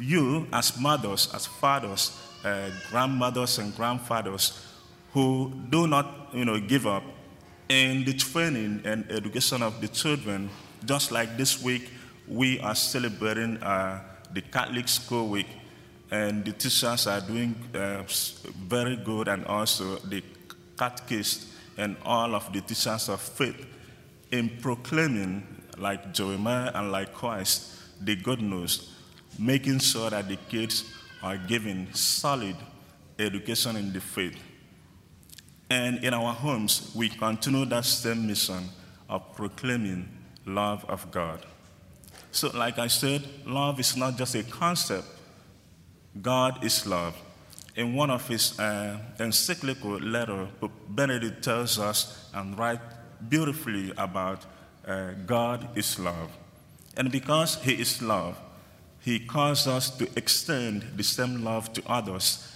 you 0.00 0.46
as 0.52 0.78
mothers, 0.78 1.32
as 1.34 1.46
fathers, 1.46 2.18
uh, 2.44 2.70
grandmothers, 2.90 3.58
and 3.58 3.74
grandfathers 3.76 4.66
who 5.12 5.52
do 5.70 5.86
not, 5.86 6.28
you 6.32 6.44
know, 6.44 6.58
give 6.60 6.86
up 6.86 7.02
in 7.68 8.04
the 8.04 8.12
training 8.12 8.82
and 8.84 9.10
education 9.10 9.62
of 9.62 9.80
the 9.80 9.88
children, 9.88 10.50
just 10.84 11.12
like 11.12 11.36
this 11.36 11.62
week, 11.62 11.88
we 12.26 12.60
are 12.60 12.74
celebrating 12.74 13.56
uh, 13.62 14.00
the 14.32 14.40
Catholic 14.40 14.88
School 14.88 15.28
Week, 15.28 15.46
and 16.10 16.44
the 16.44 16.52
teachers 16.52 17.06
are 17.06 17.20
doing 17.20 17.54
uh, 17.74 18.02
very 18.66 18.96
good, 18.96 19.28
and 19.28 19.44
also 19.46 19.96
the 19.98 20.22
catechists 20.78 21.46
and 21.76 21.96
all 22.04 22.34
of 22.34 22.52
the 22.52 22.60
teachers 22.60 23.08
of 23.08 23.20
faith 23.20 23.66
in 24.30 24.48
proclaiming, 24.60 25.46
like 25.78 26.12
Jeremiah 26.12 26.70
and 26.74 26.92
like 26.92 27.14
Christ, 27.14 27.74
the 28.00 28.16
good 28.16 28.40
news, 28.40 28.92
making 29.40 29.78
sure 29.78 30.10
that 30.10 30.28
the 30.28 30.36
kids 30.36 30.84
are 31.22 31.36
given 31.36 31.92
solid 31.94 32.56
education 33.18 33.76
in 33.76 33.92
the 33.92 34.00
faith. 34.00 34.36
And 35.70 36.04
in 36.04 36.12
our 36.12 36.32
homes, 36.32 36.92
we 36.94 37.08
continue 37.08 37.64
that 37.66 37.84
same 37.84 38.26
mission 38.26 38.68
of 39.08 39.34
proclaiming 39.34 40.08
love 40.44 40.84
of 40.88 41.10
God. 41.10 41.46
So, 42.32 42.50
like 42.54 42.78
I 42.78 42.88
said, 42.88 43.26
love 43.46 43.80
is 43.80 43.96
not 43.96 44.16
just 44.16 44.34
a 44.34 44.42
concept. 44.42 45.06
God 46.20 46.64
is 46.64 46.86
love. 46.86 47.16
In 47.76 47.94
one 47.94 48.10
of 48.10 48.26
his 48.28 48.58
uh, 48.58 48.98
encyclical 49.18 49.98
letter, 50.00 50.48
Benedict 50.88 51.42
tells 51.42 51.78
us 51.78 52.28
and 52.34 52.58
writes 52.58 52.82
beautifully 53.28 53.92
about 53.96 54.44
uh, 54.86 55.12
God 55.26 55.68
is 55.76 55.98
love. 55.98 56.30
And 56.96 57.10
because 57.10 57.56
he 57.62 57.74
is 57.74 58.02
love, 58.02 58.36
he 59.00 59.18
calls 59.18 59.66
us 59.66 59.90
to 59.96 60.08
extend 60.16 60.84
the 60.96 61.02
same 61.02 61.42
love 61.42 61.72
to 61.72 61.82
others 61.86 62.50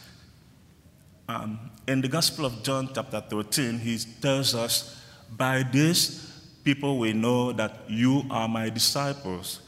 um, 1.28 1.58
in 1.86 2.02
the 2.02 2.08
Gospel 2.08 2.44
of 2.44 2.62
John, 2.62 2.90
chapter 2.94 3.20
13, 3.20 3.78
he 3.78 3.98
tells 4.20 4.54
us, 4.54 5.00
By 5.36 5.62
this 5.62 6.30
people 6.64 6.98
will 6.98 7.14
know 7.14 7.52
that 7.52 7.80
you 7.88 8.24
are 8.30 8.48
my 8.48 8.68
disciples 8.68 9.60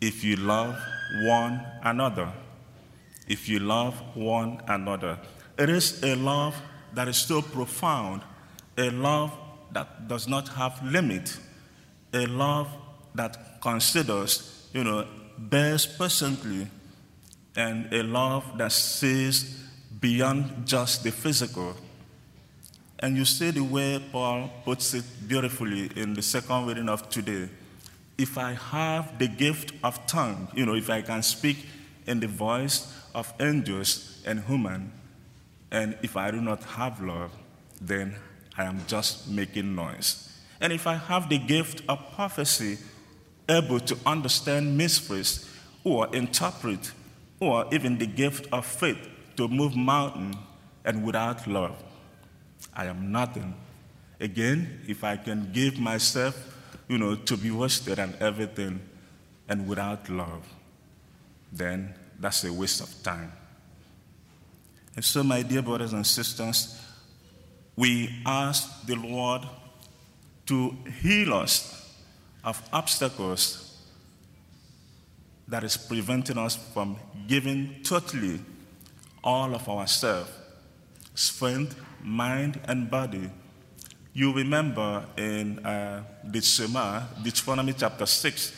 if 0.00 0.24
you 0.24 0.36
love 0.36 0.76
one 1.24 1.60
another. 1.82 2.32
If 3.28 3.48
you 3.48 3.58
love 3.58 3.94
one 4.14 4.62
another. 4.68 5.18
It 5.58 5.68
is 5.68 6.02
a 6.02 6.16
love 6.16 6.56
that 6.94 7.08
is 7.08 7.18
so 7.18 7.42
profound, 7.42 8.22
a 8.78 8.90
love 8.90 9.32
that 9.72 10.08
does 10.08 10.26
not 10.26 10.48
have 10.48 10.82
limit, 10.82 11.36
a 12.14 12.26
love 12.26 12.68
that 13.14 13.60
considers, 13.60 14.68
you 14.72 14.82
know, 14.82 15.06
bears 15.50 15.86
patiently, 15.86 16.68
and 17.56 17.92
a 17.92 18.02
love 18.02 18.58
that 18.58 18.72
sees 18.72 19.62
beyond 20.00 20.66
just 20.66 21.04
the 21.04 21.10
physical. 21.10 21.74
And 22.98 23.16
you 23.16 23.24
see 23.24 23.50
the 23.50 23.64
way 23.64 24.02
Paul 24.12 24.50
puts 24.64 24.94
it 24.94 25.04
beautifully 25.26 25.90
in 25.96 26.14
the 26.14 26.22
second 26.22 26.66
reading 26.66 26.88
of 26.88 27.08
today. 27.10 27.48
If 28.16 28.38
I 28.38 28.52
have 28.52 29.18
the 29.18 29.26
gift 29.26 29.72
of 29.82 30.06
tongue, 30.06 30.48
you 30.54 30.64
know, 30.64 30.74
if 30.74 30.88
I 30.88 31.02
can 31.02 31.22
speak 31.22 31.66
in 32.06 32.20
the 32.20 32.28
voice 32.28 32.94
of 33.14 33.32
angels 33.40 34.22
and 34.24 34.44
human, 34.44 34.92
and 35.70 35.96
if 36.02 36.16
I 36.16 36.30
do 36.30 36.40
not 36.40 36.62
have 36.62 37.02
love, 37.02 37.32
then 37.80 38.14
I 38.56 38.64
am 38.64 38.80
just 38.86 39.28
making 39.28 39.74
noise. 39.74 40.28
And 40.60 40.72
if 40.72 40.86
I 40.86 40.94
have 40.94 41.28
the 41.28 41.38
gift 41.38 41.82
of 41.88 41.98
prophecy, 42.14 42.78
able 43.52 43.80
to 43.80 43.96
understand 44.06 44.76
mysteries 44.76 45.48
or 45.84 46.14
interpret, 46.14 46.92
or 47.40 47.66
even 47.72 47.98
the 47.98 48.06
gift 48.06 48.46
of 48.52 48.64
faith, 48.64 49.08
to 49.36 49.48
move 49.48 49.76
mountain 49.76 50.36
and 50.84 51.04
without 51.04 51.46
love, 51.46 51.82
I 52.74 52.86
am 52.86 53.12
nothing. 53.12 53.54
Again, 54.20 54.80
if 54.86 55.04
I 55.04 55.16
can 55.16 55.50
give 55.52 55.78
myself, 55.78 56.36
you 56.88 56.98
know, 56.98 57.14
to 57.14 57.36
be 57.36 57.50
wasted 57.50 57.98
and 57.98 58.14
everything, 58.20 58.80
and 59.48 59.66
without 59.66 60.08
love, 60.08 60.46
then 61.52 61.94
that's 62.18 62.44
a 62.44 62.52
waste 62.52 62.80
of 62.80 63.02
time. 63.02 63.32
And 64.94 65.04
so, 65.04 65.22
my 65.22 65.42
dear 65.42 65.62
brothers 65.62 65.92
and 65.92 66.06
sisters, 66.06 66.80
we 67.76 68.22
ask 68.26 68.86
the 68.86 68.94
Lord 68.94 69.42
to 70.46 70.76
heal 71.00 71.34
us 71.34 71.81
of 72.44 72.62
obstacles 72.72 73.76
that 75.48 75.64
is 75.64 75.76
preventing 75.76 76.38
us 76.38 76.56
from 76.56 76.96
giving 77.26 77.82
totally 77.82 78.40
all 79.22 79.54
of 79.54 79.68
ourselves, 79.68 80.30
strength, 81.14 81.76
mind, 82.02 82.60
and 82.66 82.90
body, 82.90 83.30
You 84.14 84.30
remember 84.34 85.06
in 85.16 85.64
uh, 85.64 86.04
Deuteronomy 86.30 87.72
chapter 87.72 88.04
6, 88.04 88.52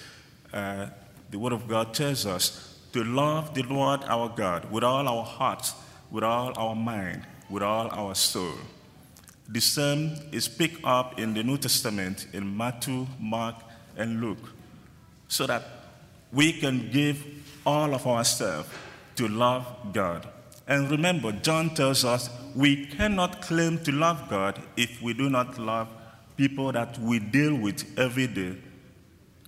uh, 0.53 0.87
the 1.31 1.38
Word 1.38 1.53
of 1.53 1.68
God 1.68 1.94
tells 1.94 2.27
us 2.27 2.77
to 2.92 3.05
love 3.05 3.55
the 3.55 3.62
Lord 3.62 4.03
our 4.05 4.29
God 4.31 4.68
with 4.73 4.83
all 4.83 5.07
our 5.07 5.23
hearts, 5.25 5.75
with 6.11 6.25
all 6.25 6.53
our 6.59 6.75
mind, 6.75 7.25
with 7.49 7.62
all 7.62 7.88
our 7.92 8.16
soul. 8.16 8.55
The 9.49 9.61
same 9.61 10.16
is 10.33 10.49
picked 10.49 10.85
up 10.85 11.20
in 11.20 11.35
the 11.35 11.44
New 11.44 11.59
Testament 11.59 12.27
in 12.33 12.57
Matthew, 12.57 13.07
Mark, 13.20 13.55
and 13.97 14.21
Luke, 14.21 14.53
so 15.29 15.47
that 15.47 15.63
we 16.33 16.53
can 16.53 16.91
give 16.91 17.25
all 17.65 17.95
of 17.95 18.07
ourselves 18.07 18.69
to 19.17 19.29
love 19.29 19.67
God. 19.93 20.29
And 20.67 20.91
remember, 20.91 21.33
John 21.33 21.75
tells 21.75 22.05
us 22.05 22.31
we 22.55 22.87
cannot 22.87 23.43
claim 23.43 23.79
to 23.85 23.93
love 23.93 24.29
God 24.29 24.61
if 24.77 25.03
we 25.03 25.13
do 25.13 25.29
not 25.29 25.59
love 25.59 25.89
people 26.37 26.73
that 26.73 26.99
we 26.99 27.19
deal 27.19 27.55
with 27.55 27.99
every 27.99 28.27
day. 28.27 28.57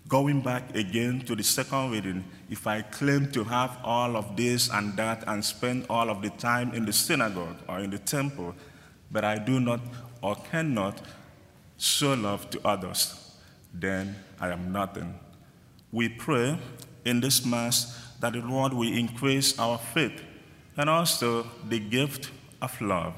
Going 0.08 0.40
back 0.40 0.76
again 0.76 1.20
to 1.20 1.34
the 1.34 1.42
second 1.42 1.90
reading, 1.90 2.24
if 2.48 2.66
I 2.66 2.82
claim 2.82 3.32
to 3.32 3.42
have 3.42 3.76
all 3.82 4.16
of 4.16 4.36
this 4.36 4.70
and 4.70 4.96
that 4.96 5.24
and 5.26 5.44
spend 5.44 5.86
all 5.90 6.10
of 6.10 6.22
the 6.22 6.30
time 6.30 6.74
in 6.74 6.84
the 6.84 6.92
synagogue 6.92 7.56
or 7.68 7.80
in 7.80 7.90
the 7.90 7.98
temple, 7.98 8.54
but 9.10 9.24
I 9.24 9.38
do 9.38 9.58
not 9.58 9.80
or 10.22 10.36
cannot 10.36 11.00
show 11.76 12.14
love 12.14 12.48
to 12.50 12.60
others, 12.64 13.25
then 13.80 14.16
I 14.40 14.50
am 14.50 14.72
nothing. 14.72 15.18
We 15.92 16.08
pray 16.08 16.58
in 17.04 17.20
this 17.20 17.44
Mass 17.44 17.98
that 18.20 18.32
the 18.32 18.40
Lord 18.40 18.72
will 18.72 18.92
increase 18.92 19.58
our 19.58 19.78
faith 19.78 20.22
and 20.76 20.90
also 20.90 21.46
the 21.68 21.78
gift 21.78 22.30
of 22.60 22.78
love 22.80 23.14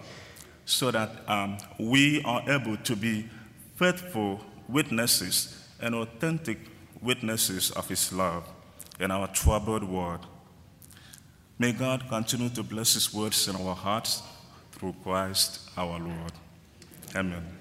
so 0.64 0.90
that 0.90 1.10
um, 1.28 1.58
we 1.78 2.22
are 2.24 2.42
able 2.50 2.76
to 2.76 2.94
be 2.94 3.28
faithful 3.76 4.40
witnesses 4.68 5.66
and 5.80 5.94
authentic 5.94 6.58
witnesses 7.00 7.70
of 7.72 7.88
His 7.88 8.12
love 8.12 8.46
in 9.00 9.10
our 9.10 9.28
troubled 9.28 9.84
world. 9.84 10.26
May 11.58 11.72
God 11.72 12.04
continue 12.08 12.50
to 12.50 12.62
bless 12.62 12.94
His 12.94 13.12
words 13.12 13.48
in 13.48 13.56
our 13.56 13.74
hearts 13.74 14.22
through 14.72 14.94
Christ 15.02 15.70
our 15.76 15.98
Lord. 15.98 16.32
Amen. 17.16 17.57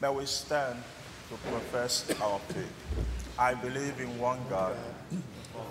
May 0.00 0.10
we 0.10 0.26
stand 0.26 0.78
to 1.28 1.34
profess 1.50 2.08
our 2.22 2.38
faith. 2.54 2.70
I 3.36 3.54
believe 3.54 3.98
in 3.98 4.16
one 4.20 4.38
God, 4.48 4.76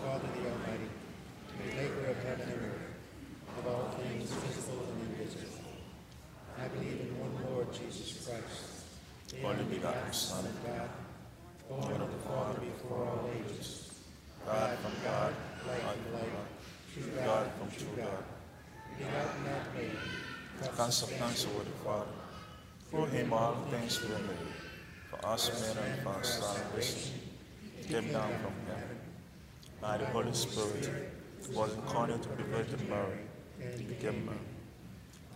Father 0.03 0.27
the 0.35 0.49
Almighty, 0.51 0.91
maker 1.63 2.11
of 2.11 2.17
heaven 2.25 2.49
and 2.51 2.61
earth, 2.61 2.91
of 3.57 3.67
all 3.67 3.87
things 4.03 4.29
visible 4.29 4.83
and 4.83 5.15
invisible. 5.15 5.63
I 6.59 6.67
believe 6.67 7.07
in 7.07 7.19
one 7.23 7.55
Lord 7.55 7.71
Jesus 7.71 8.27
Christ, 8.27 8.83
the 9.29 9.47
only 9.47 9.63
begotten 9.63 10.11
Son 10.11 10.43
of 10.43 10.65
God, 10.67 10.89
born 11.69 12.01
of 12.01 12.11
the 12.11 12.19
Father 12.27 12.59
before 12.59 13.07
all 13.07 13.29
ages, 13.31 13.93
God 14.45 14.77
from 14.79 14.91
God, 15.05 15.33
light 15.67 15.79
from 15.79 16.13
light, 16.19 16.35
true 16.93 17.11
God 17.23 17.49
from 17.57 17.71
true 17.71 17.95
God, 17.95 18.23
begotten 18.97 19.43
not 19.47 19.73
made, 19.73 20.75
consubstantial 20.75 21.51
with 21.53 21.67
the 21.67 21.79
Father. 21.85 22.26
Through 22.89 23.06
him 23.08 23.34
all 23.34 23.56
things 23.69 24.02
were 24.02 24.10
made. 24.19 24.54
For 25.10 25.26
us 25.26 25.50
men 25.62 25.84
and 25.84 26.02
for 26.04 26.10
our 26.10 26.23
salvation, 26.23 27.19
came 27.88 28.12
down 28.12 28.32
from 28.39 28.54
heaven. 28.67 28.97
By 29.82 29.97
the 29.97 30.06
Holy 30.08 30.34
Spirit, 30.34 31.12
was 31.54 31.73
incarnate 31.73 32.26
of 32.26 32.38
the 32.38 32.43
Virgin 32.43 32.89
Mary, 32.89 33.19
and 33.62 33.88
became 33.88 34.26
man. 34.26 34.39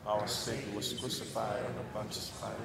Our 0.05 0.27
Savior 0.27 0.75
was 0.75 0.93
crucified 0.93 1.63
on 1.65 1.75
the 1.75 1.83
Pontius 1.93 2.31
Pilate, 2.39 2.57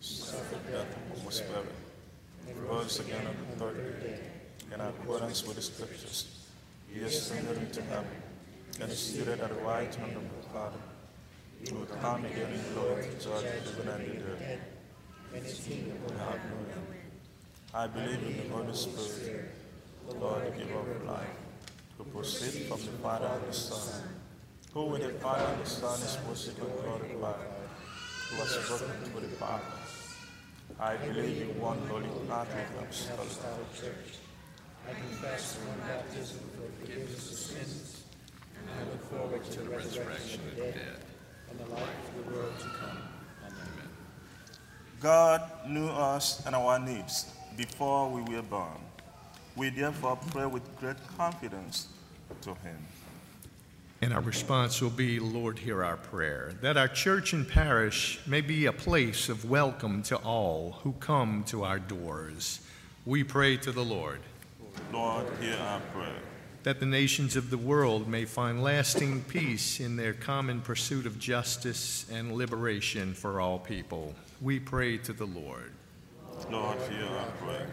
suffered 0.00 0.70
death 0.70 0.86
and 1.14 1.24
was 1.24 1.40
buried, 1.40 2.66
rose 2.68 3.00
again 3.00 3.26
on 3.26 3.36
the 3.50 3.56
third 3.56 4.00
day. 4.00 4.20
In 4.72 4.80
accordance 4.80 5.46
with 5.46 5.56
the 5.56 5.62
Scriptures, 5.62 6.46
he 6.92 7.00
ascended 7.00 7.56
into 7.56 7.82
heaven, 7.82 8.22
and 8.80 8.90
is 8.90 8.98
seated 8.98 9.40
at 9.40 9.48
the 9.48 9.64
right 9.64 9.92
hand 9.94 10.16
of 10.16 10.22
the 10.22 10.48
Father. 10.52 10.78
And 11.60 11.86
the. 11.86 11.98
I 17.74 17.86
believe 17.86 18.22
in 18.22 18.48
the 18.48 18.54
Holy 18.54 18.74
Spirit, 18.74 19.50
the 20.08 20.14
Lord, 20.14 20.46
the 20.46 20.50
giver 20.56 20.78
of 20.78 21.04
life, 21.04 21.26
who 21.96 22.04
proceeds 22.04 22.66
from 22.68 22.80
the 22.80 22.98
Father 23.02 23.26
and 23.26 23.46
the 23.48 23.52
Son, 23.52 24.04
who 24.72 24.86
with 24.86 25.02
the 25.02 25.10
Father 25.18 25.44
and 25.52 25.62
the 25.62 25.68
Son 25.68 26.00
is 26.00 26.16
worshipped 26.28 26.58
and 26.60 26.72
glorified, 26.80 27.34
who 28.30 28.36
has 28.36 28.50
spoken 28.50 29.12
to 29.12 29.20
the 29.20 29.28
Father. 29.36 29.64
I 30.80 30.96
believe 30.96 31.42
in 31.42 31.60
one 31.60 31.78
holy 31.88 32.08
Catholic 32.28 32.66
apostolic 32.80 33.74
church. 33.74 34.18
I 34.88 34.92
confess 34.94 35.58
one 35.66 35.80
baptism 35.88 36.38
for 36.54 36.70
forgiveness 36.80 37.32
of 37.32 37.38
sins, 37.38 38.04
and 38.56 38.70
I 38.70 38.90
look 38.90 39.02
forward 39.10 39.44
to 39.44 39.60
the 39.60 39.68
resurrection 39.68 40.40
of 40.48 40.56
the 40.56 40.62
dead 40.62 41.07
and 41.50 41.60
the 41.60 41.74
life 41.74 41.82
of 41.82 42.24
the 42.26 42.34
world 42.34 42.52
to 42.58 42.64
come. 42.64 42.98
Amen. 43.44 43.88
God 45.00 45.42
knew 45.66 45.88
us 45.88 46.44
and 46.46 46.54
our 46.54 46.78
needs 46.78 47.32
before 47.56 48.10
we 48.10 48.22
were 48.22 48.42
born. 48.42 48.80
We 49.56 49.70
therefore 49.70 50.16
pray 50.30 50.46
with 50.46 50.62
great 50.78 50.96
confidence 51.16 51.88
to 52.42 52.50
Him. 52.50 52.78
And 54.00 54.12
our 54.12 54.20
response 54.20 54.80
will 54.80 54.90
be, 54.90 55.18
Lord, 55.18 55.58
hear 55.58 55.82
our 55.82 55.96
prayer, 55.96 56.54
that 56.60 56.76
our 56.76 56.86
church 56.86 57.32
and 57.32 57.48
parish 57.48 58.20
may 58.26 58.40
be 58.40 58.66
a 58.66 58.72
place 58.72 59.28
of 59.28 59.50
welcome 59.50 60.04
to 60.04 60.16
all 60.18 60.78
who 60.84 60.92
come 61.00 61.42
to 61.48 61.64
our 61.64 61.80
doors. 61.80 62.60
We 63.04 63.24
pray 63.24 63.56
to 63.56 63.72
the 63.72 63.84
Lord. 63.84 64.20
Lord, 64.92 65.26
hear 65.40 65.56
our 65.56 65.80
prayer. 65.92 66.14
That 66.62 66.80
the 66.80 66.86
nations 66.86 67.36
of 67.36 67.50
the 67.50 67.58
world 67.58 68.08
may 68.08 68.24
find 68.24 68.62
lasting 68.62 69.22
peace 69.24 69.80
in 69.80 69.96
their 69.96 70.12
common 70.12 70.60
pursuit 70.60 71.06
of 71.06 71.18
justice 71.18 72.06
and 72.12 72.32
liberation 72.32 73.14
for 73.14 73.40
all 73.40 73.58
people. 73.58 74.14
We 74.40 74.58
pray 74.58 74.98
to 74.98 75.12
the 75.12 75.26
Lord. 75.26 75.72
Lord, 76.50 76.78
hear 76.90 77.06
our 77.06 77.26
prayer. 77.42 77.66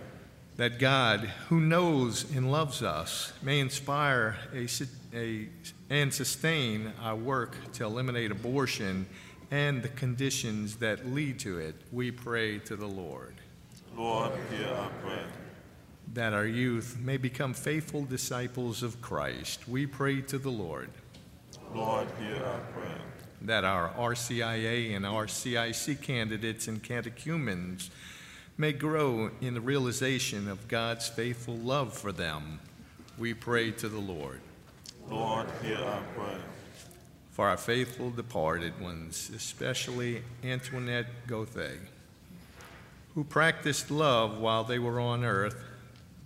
That 0.57 0.79
God, 0.79 1.21
who 1.49 1.59
knows 1.59 2.23
and 2.33 2.51
loves 2.51 2.81
us, 2.81 3.33
may 3.41 3.59
inspire 3.59 4.37
a, 4.53 4.67
a, 5.13 5.47
and 5.89 6.13
sustain 6.13 6.93
our 7.01 7.15
work 7.15 7.55
to 7.73 7.83
eliminate 7.83 8.31
abortion 8.31 9.05
and 9.51 9.83
the 9.83 9.89
conditions 9.89 10.77
that 10.77 11.07
lead 11.07 11.39
to 11.39 11.59
it. 11.59 11.75
We 11.91 12.11
pray 12.11 12.59
to 12.59 12.75
the 12.75 12.87
Lord. 12.87 13.35
Lord, 13.95 14.31
hear 14.51 14.67
our 14.67 14.89
prayer. 15.03 15.27
That 16.13 16.33
our 16.33 16.45
youth 16.45 16.97
may 17.01 17.17
become 17.17 17.53
faithful 17.53 18.05
disciples 18.05 18.83
of 18.83 19.01
Christ. 19.01 19.67
We 19.67 19.85
pray 19.85 20.21
to 20.21 20.37
the 20.37 20.49
Lord. 20.49 20.89
Lord, 21.73 22.07
hear 22.21 22.43
our 22.43 22.59
prayer. 22.73 23.01
that 23.41 23.63
our 23.63 23.89
RCIA 23.89 24.95
and 24.95 25.05
RCIC 25.05 26.01
candidates 26.01 26.67
and 26.67 26.81
catechumens 26.81 27.91
may 28.57 28.71
grow 28.71 29.29
in 29.41 29.53
the 29.53 29.61
realization 29.61 30.47
of 30.47 30.67
God's 30.67 31.07
faithful 31.09 31.55
love 31.57 31.93
for 31.93 32.11
them. 32.11 32.59
We 33.17 33.33
pray 33.33 33.71
to 33.71 33.89
the 33.89 33.99
Lord. 33.99 34.39
Lord, 35.09 35.47
hear 35.61 35.77
our 35.77 36.01
prayer. 36.15 36.39
For 37.31 37.49
our 37.49 37.57
faithful 37.57 38.11
departed 38.11 38.79
ones, 38.79 39.29
especially 39.35 40.23
Antoinette 40.43 41.27
Gauthier, 41.27 41.81
who 43.13 43.23
practiced 43.25 43.91
love 43.91 44.39
while 44.39 44.63
they 44.63 44.79
were 44.79 44.99
on 45.01 45.25
earth, 45.25 45.61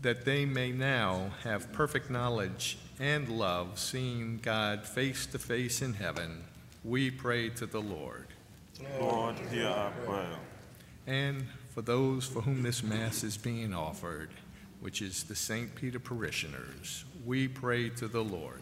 that 0.01 0.25
they 0.25 0.45
may 0.45 0.71
now 0.71 1.31
have 1.43 1.71
perfect 1.73 2.09
knowledge 2.09 2.77
and 2.99 3.29
love, 3.29 3.79
seeing 3.79 4.39
God 4.41 4.85
face 4.85 5.25
to 5.27 5.39
face 5.39 5.81
in 5.81 5.93
heaven. 5.93 6.43
We 6.83 7.11
pray 7.11 7.49
to 7.51 7.65
the 7.65 7.81
Lord. 7.81 8.27
Lord, 8.99 9.35
hear 9.51 9.67
our 9.67 9.91
prayer. 10.05 10.37
And 11.05 11.47
for 11.69 11.81
those 11.81 12.25
for 12.25 12.41
whom 12.41 12.63
this 12.63 12.83
Mass 12.83 13.23
is 13.23 13.37
being 13.37 13.73
offered, 13.73 14.29
which 14.79 15.01
is 15.01 15.23
the 15.23 15.35
St. 15.35 15.73
Peter 15.75 15.99
parishioners, 15.99 17.03
we 17.25 17.47
pray 17.47 17.89
to 17.89 18.07
the 18.07 18.23
Lord. 18.23 18.61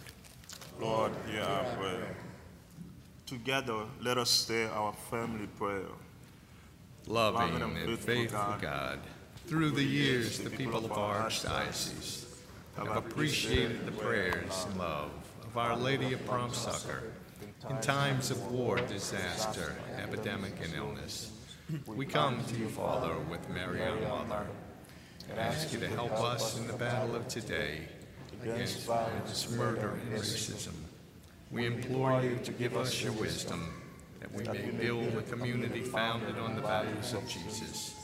Lord, 0.79 1.11
hear 1.29 1.41
our 1.41 1.63
prayer. 1.75 2.15
Together, 3.25 3.83
let 4.01 4.17
us 4.17 4.29
say 4.29 4.65
our 4.65 4.93
family 5.09 5.47
prayer. 5.57 5.81
Loving 7.07 7.59
Loving 7.59 7.77
and 7.77 7.99
faithful 7.99 8.39
God, 8.39 8.61
God, 8.61 8.99
through 9.47 9.71
the 9.71 9.83
years, 9.83 10.39
the 10.39 10.49
people 10.49 10.83
of 10.83 10.91
our 10.91 11.29
archdiocese 11.29 12.25
have 12.75 12.97
appreciated 12.97 13.85
the 13.85 13.93
prayers 13.93 14.65
and 14.67 14.77
love 14.77 15.09
of 15.41 15.57
Our 15.57 15.77
Lady 15.77 16.11
of 16.11 16.25
Prompt 16.25 16.53
Succor 16.53 17.01
in 17.69 17.79
times 17.79 18.29
of 18.29 18.51
war, 18.51 18.75
disaster, 18.75 19.73
epidemic, 19.97 20.53
and 20.61 20.73
illness. 20.75 21.31
We 21.85 22.05
come 22.05 22.43
to 22.43 22.55
you, 22.57 22.67
Father, 22.67 23.17
with 23.29 23.49
Mary 23.49 23.81
our 23.83 23.95
Mother, 24.01 24.47
and 25.29 25.39
ask 25.39 25.71
you 25.71 25.79
to 25.79 25.87
help 25.87 26.11
us 26.11 26.59
in 26.59 26.67
the 26.67 26.73
battle 26.73 27.15
of 27.15 27.29
today 27.29 27.87
against 28.43 28.85
violence, 28.85 29.49
murder, 29.51 29.97
and 30.11 30.19
racism. 30.19 30.73
We 31.51 31.65
implore 31.65 32.21
you 32.21 32.37
to 32.43 32.51
give 32.51 32.75
us 32.75 33.01
your 33.01 33.13
wisdom 33.13 33.73
that 34.19 34.33
we 34.33 34.43
may 34.43 34.71
build 34.71 35.13
a 35.15 35.21
community 35.21 35.81
founded 35.81 36.37
on 36.37 36.55
the 36.55 36.61
values 36.61 37.13
of 37.13 37.25
Jesus, 37.29 37.95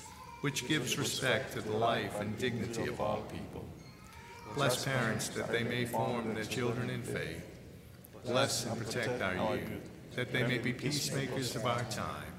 which 0.43 0.67
gives 0.67 0.97
respect 0.97 1.53
to 1.53 1.61
the 1.61 1.71
life 1.71 2.19
and 2.19 2.37
dignity 2.37 2.85
of 2.87 2.99
all 2.99 3.21
people. 3.31 3.65
Bless 4.55 4.83
parents 4.83 5.29
that 5.29 5.49
they 5.49 5.63
may 5.63 5.85
form 5.85 6.33
their 6.33 6.43
children 6.43 6.89
in 6.89 7.01
faith. 7.01 7.41
Bless 8.25 8.65
and 8.65 8.77
protect 8.77 9.21
our 9.21 9.55
youth, 9.55 9.89
that 10.17 10.33
they 10.33 10.43
may 10.43 10.57
be 10.57 10.73
peacemakers 10.73 11.55
of 11.55 11.65
our 11.65 11.83
time. 11.83 12.33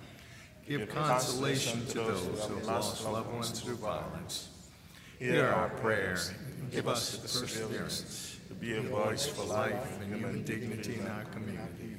Give 0.69 0.87
consolation 0.87 1.87
to 1.87 1.95
those 1.95 2.45
who 2.45 2.57
have 2.57 2.67
lost 2.67 3.09
loved 3.09 3.33
ones 3.33 3.59
through 3.59 3.77
violence. 3.77 4.51
Hear 5.19 5.47
our 5.47 5.71
prayer 5.71 6.19
and 6.61 6.71
give 6.71 6.87
us 6.87 7.17
the 7.17 7.23
perseverance 7.23 8.39
to 8.49 8.55
be 8.55 8.77
a 8.77 8.83
voice 8.83 9.27
for 9.27 9.47
life 9.47 9.99
and 10.03 10.15
human 10.15 10.45
dignity 10.45 10.97
in 11.01 11.07
our 11.07 11.25
community. 11.33 11.97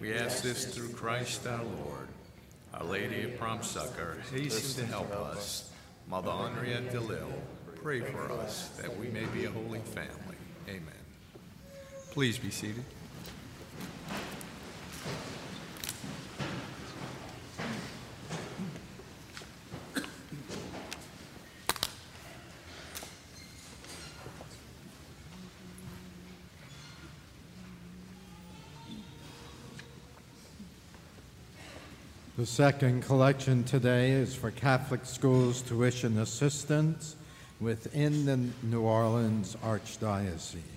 We 0.00 0.14
ask 0.14 0.44
this 0.44 0.72
through 0.72 0.90
Christ 0.90 1.48
our 1.48 1.64
Lord. 1.64 2.10
Our 2.78 2.84
Lady 2.84 3.22
of 3.22 3.38
Prompt 3.38 3.64
Succor, 3.64 4.18
hasten 4.30 4.84
to 4.84 4.92
help 4.92 5.10
us. 5.12 5.70
Mother 6.08 6.30
Henriette 6.30 6.92
DeLille, 6.92 7.32
pray 7.76 8.00
for 8.00 8.30
us 8.32 8.68
that 8.80 8.94
we 8.98 9.08
may 9.08 9.24
be 9.26 9.46
a 9.46 9.50
holy 9.50 9.80
family. 9.80 10.36
Amen. 10.68 10.82
Please 12.10 12.38
be 12.38 12.50
seated. 12.50 12.84
The 32.36 32.44
second 32.44 33.00
collection 33.00 33.64
today 33.64 34.10
is 34.10 34.34
for 34.34 34.50
Catholic 34.50 35.06
schools 35.06 35.62
tuition 35.62 36.18
assistance 36.18 37.16
within 37.60 38.26
the 38.26 38.36
New 38.62 38.82
Orleans 38.82 39.56
Archdiocese. 39.64 40.75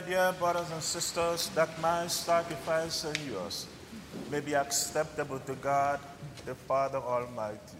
Dear 0.00 0.32
brothers 0.38 0.70
and 0.72 0.82
sisters, 0.82 1.48
that 1.54 1.68
my 1.80 2.06
sacrifice 2.06 3.04
and 3.04 3.18
yours 3.26 3.66
may 4.30 4.40
be 4.40 4.54
acceptable 4.54 5.38
to 5.40 5.54
God, 5.56 6.00
the 6.46 6.54
Father 6.54 6.98
Almighty. 6.98 7.78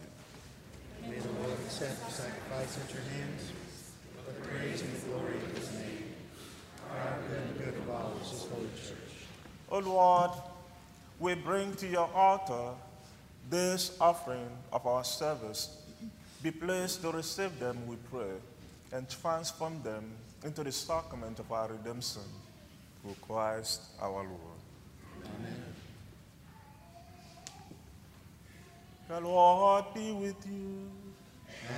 May 1.09 1.19
the 1.19 1.29
Lord 1.29 1.59
accept 1.65 2.05
the 2.07 2.13
sacrifice 2.13 2.79
at 2.83 2.93
your 2.93 3.03
hands 3.03 3.53
for 4.17 4.33
the 4.33 4.49
praise 4.49 4.83
and 4.83 4.93
the 4.95 5.07
glory 5.07 5.37
of 5.37 5.57
his 5.57 5.73
name, 5.73 6.15
our 6.91 7.19
good 7.29 7.39
and 7.39 7.57
the 7.57 7.65
good 7.65 7.75
of 7.75 7.91
all 7.91 8.13
his 8.19 8.47
holy 8.51 8.69
church. 8.77 9.27
O 9.71 9.79
Lord, 9.79 10.31
we 11.19 11.35
bring 11.35 11.75
to 11.77 11.87
your 11.87 12.11
altar 12.15 12.75
this 13.51 13.97
offering 14.01 14.49
of 14.73 14.87
our 14.87 15.05
service. 15.05 15.77
Be 16.43 16.51
pleased 16.51 17.03
to 17.03 17.11
receive 17.11 17.59
them, 17.59 17.87
we 17.87 17.97
pray, 18.11 18.37
and 18.93 19.09
transform 19.09 19.83
them 19.83 20.05
into 20.45 20.63
the 20.63 20.71
sacrament 20.73 21.39
of 21.39 21.51
our 21.51 21.69
redemption 21.69 22.23
through 23.03 23.17
Christ 23.23 23.81
our 24.01 24.23
Lord. 24.25 24.61
Amen. 25.25 25.65
The 29.09 29.21
Lord 29.21 29.85
be 29.95 30.13
with 30.13 30.47
you. 30.47 30.91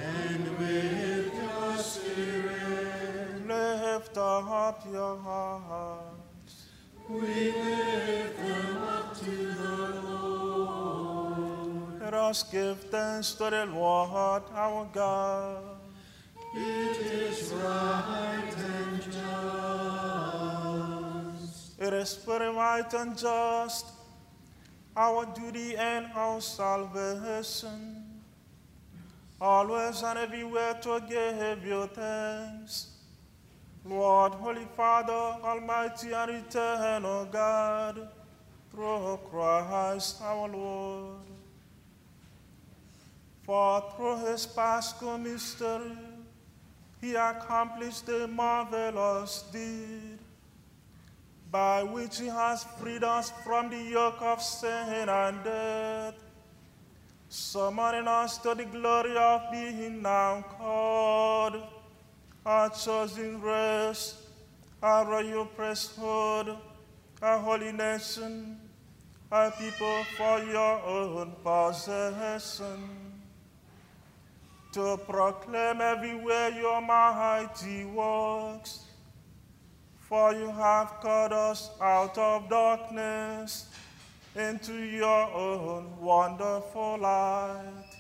And 0.03 0.59
with 0.59 1.33
your 1.35 1.77
spirit, 1.79 3.47
Lift 3.47 4.19
up 4.19 4.85
your 4.91 5.17
hearts. 5.19 6.67
we 7.09 7.53
lift 7.53 8.37
them 8.39 8.77
up 8.79 9.17
to 9.19 9.31
the 9.31 10.01
Lord. 10.03 12.01
Let 12.01 12.15
us 12.15 12.43
give 12.43 12.81
thanks 12.91 13.35
to 13.35 13.51
the 13.51 13.67
Lord 13.67 14.43
our 14.53 14.89
God. 14.93 15.76
Just. 22.07 22.29
It 22.29 22.43
is 22.43 22.55
right 22.55 22.95
and 22.95 23.19
just, 23.19 23.87
our 24.97 25.27
duty 25.27 25.77
and 25.77 26.07
our 26.15 26.41
salvation, 26.41 28.05
always 29.41 30.03
and 30.03 30.19
everywhere 30.19 30.75
to 30.83 31.03
give 31.09 31.67
you 31.67 31.87
thanks. 31.93 32.93
Lord, 33.85 34.33
Holy 34.33 34.67
Father, 34.77 35.13
Almighty 35.13 36.13
and 36.13 36.31
Eternal 36.31 37.27
God, 37.27 38.09
through 38.71 39.19
Christ 39.31 40.21
our 40.23 40.49
Lord. 40.49 41.19
For 43.45 43.85
through 43.97 44.27
his 44.27 44.45
paschal 44.45 45.19
mystery, 45.19 45.97
he 47.01 47.15
accomplished 47.15 48.09
a 48.09 48.27
marvelous 48.27 49.45
deed 49.53 50.16
by 51.57 51.83
which 51.83 52.19
he 52.21 52.27
has 52.27 52.65
freed 52.79 53.03
us 53.03 53.33
from 53.43 53.71
the 53.71 53.83
yoke 53.97 54.21
of 54.21 54.43
sin 54.43 55.09
and 55.09 55.43
death, 55.43 56.15
summoning 57.31 58.07
us 58.07 58.37
to 58.37 58.55
the 58.55 58.67
glory 58.67 59.17
of 59.17 59.41
being 59.51 60.03
now 60.03 60.45
called 60.59 61.57
our 62.45 62.69
chosen 62.69 63.41
race, 63.41 64.21
our 64.83 65.07
royal 65.07 65.47
priesthood, 65.47 66.55
a 67.23 67.39
holy 67.39 67.73
nation, 67.73 68.61
a 69.33 69.51
people 69.53 70.05
for 70.19 70.39
your 70.41 70.75
own 70.85 71.33
possession, 71.43 72.81
to 74.73 74.99
proclaim 75.09 75.81
everywhere 75.81 76.51
your 76.51 76.83
mighty 76.83 77.87
works. 77.87 78.86
For 80.09 80.33
you 80.33 80.51
have 80.53 81.01
called 81.01 81.33
us 81.33 81.71
out 81.81 82.17
of 82.17 82.49
darkness 82.49 83.67
into 84.37 84.75
your 84.75 85.31
own 85.33 86.01
wonderful 86.01 86.99
light. 86.99 87.97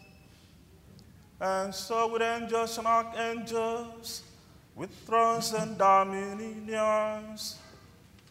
And 1.41 1.75
so 1.75 2.13
with 2.13 2.23
angels 2.23 2.79
and 2.79 2.87
archangels, 2.87 4.23
with 4.77 4.91
thrones 5.05 5.53
and 5.53 5.77
dominions, 5.77 7.59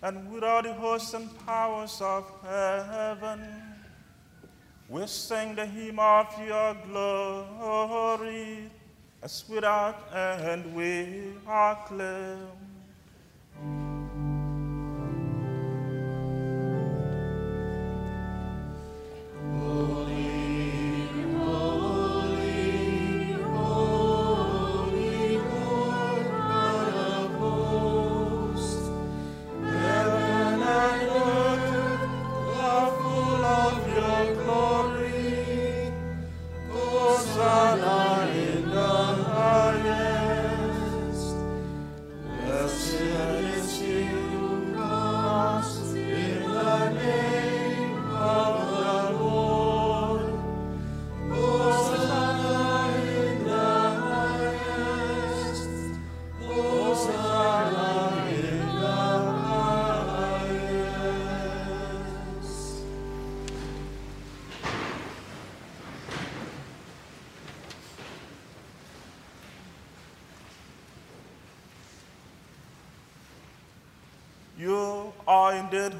and 0.01 0.31
with 0.31 0.43
all 0.43 0.61
the 0.63 0.73
hosts 0.73 1.13
and 1.13 1.29
powers 1.45 1.99
of 2.01 2.23
heaven, 2.43 3.41
we 4.87 5.05
sing 5.05 5.53
the 5.55 5.65
hymn 5.65 5.99
of 5.99 6.27
your 6.47 6.75
glory, 6.87 8.71
as 9.21 9.43
without 9.49 10.13
end 10.13 10.73
we 10.73 11.33
acclaim. 11.45 12.64
Heaven 13.55 13.94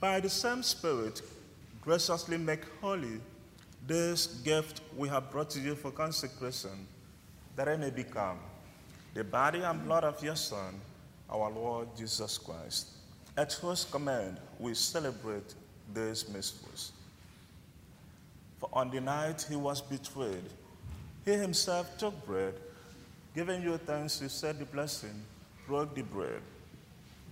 by 0.00 0.20
the 0.20 0.28
same 0.28 0.62
Spirit, 0.62 1.22
graciously 1.80 2.36
make 2.36 2.64
holy 2.80 3.20
this 3.86 4.26
gift 4.44 4.80
we 4.96 5.08
have 5.08 5.30
brought 5.30 5.50
to 5.50 5.60
you 5.60 5.74
for 5.74 5.90
consecration, 5.90 6.86
that 7.54 7.68
it 7.68 7.78
may 7.78 7.90
become 7.90 8.38
the 9.14 9.24
body 9.24 9.60
and 9.60 9.84
blood 9.84 10.04
of 10.04 10.22
your 10.22 10.36
Son, 10.36 10.74
our 11.30 11.50
Lord 11.50 11.88
Jesus 11.96 12.36
Christ, 12.36 12.88
at 13.36 13.52
whose 13.54 13.84
command 13.84 14.38
we 14.58 14.74
celebrate 14.74 15.54
these 15.94 16.28
mysteries. 16.28 16.92
For 18.58 18.68
on 18.72 18.90
the 18.90 19.00
night 19.00 19.46
he 19.48 19.56
was 19.56 19.80
betrayed, 19.80 20.44
he 21.24 21.32
himself 21.32 21.96
took 21.96 22.26
bread, 22.26 22.54
giving 23.34 23.62
you 23.62 23.78
thanks, 23.78 24.20
he 24.20 24.28
said 24.28 24.58
the 24.58 24.64
blessing, 24.64 25.22
broke 25.66 25.94
the 25.94 26.02
bread, 26.02 26.42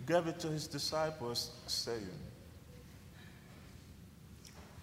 gave 0.07 0.27
it 0.27 0.39
to 0.41 0.49
his 0.49 0.67
disciples, 0.67 1.51
saying, 1.67 2.09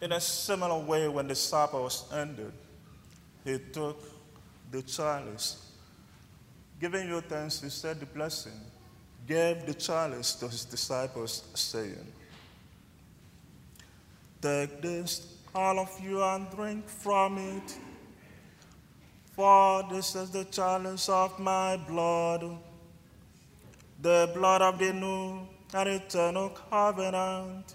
In 0.00 0.12
a 0.12 0.20
similar 0.20 0.78
way, 0.78 1.08
when 1.08 1.28
the 1.28 1.34
supper 1.34 1.80
was 1.80 2.04
ended, 2.12 2.52
he 3.44 3.58
took 3.72 4.02
the 4.70 4.82
chalice. 4.82 5.72
Giving 6.78 7.08
you 7.08 7.20
thanks, 7.22 7.62
he 7.62 7.70
said 7.70 8.00
the 8.00 8.06
blessing, 8.06 8.60
gave 9.26 9.64
the 9.64 9.72
chalice 9.72 10.34
to 10.34 10.48
his 10.48 10.64
disciples, 10.66 11.44
saying, 11.54 12.06
Take 14.42 14.82
this, 14.82 15.34
all 15.54 15.78
of 15.78 15.98
you, 16.02 16.22
and 16.22 16.50
drink 16.50 16.86
from 16.88 17.38
it. 17.38 17.78
For 19.32 19.82
this 19.90 20.14
is 20.14 20.30
the 20.30 20.44
chalice 20.44 21.08
of 21.08 21.38
my 21.38 21.78
blood, 21.78 22.44
the 24.00 24.30
blood 24.34 24.60
of 24.60 24.78
the 24.78 24.92
new 24.92 25.48
and 25.72 25.88
eternal 25.88 26.50
covenant, 26.50 27.74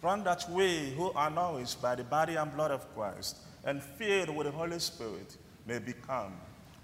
Grant 0.00 0.24
that 0.24 0.48
we 0.50 0.90
who 0.96 1.10
are 1.12 1.28
nourished 1.28 1.82
by 1.82 1.96
the 1.96 2.04
body 2.04 2.36
and 2.36 2.54
blood 2.54 2.70
of 2.70 2.94
Christ 2.94 3.38
and 3.64 3.82
filled 3.82 4.34
with 4.34 4.46
the 4.46 4.52
Holy 4.52 4.78
Spirit 4.78 5.36
may 5.66 5.80
become 5.80 6.34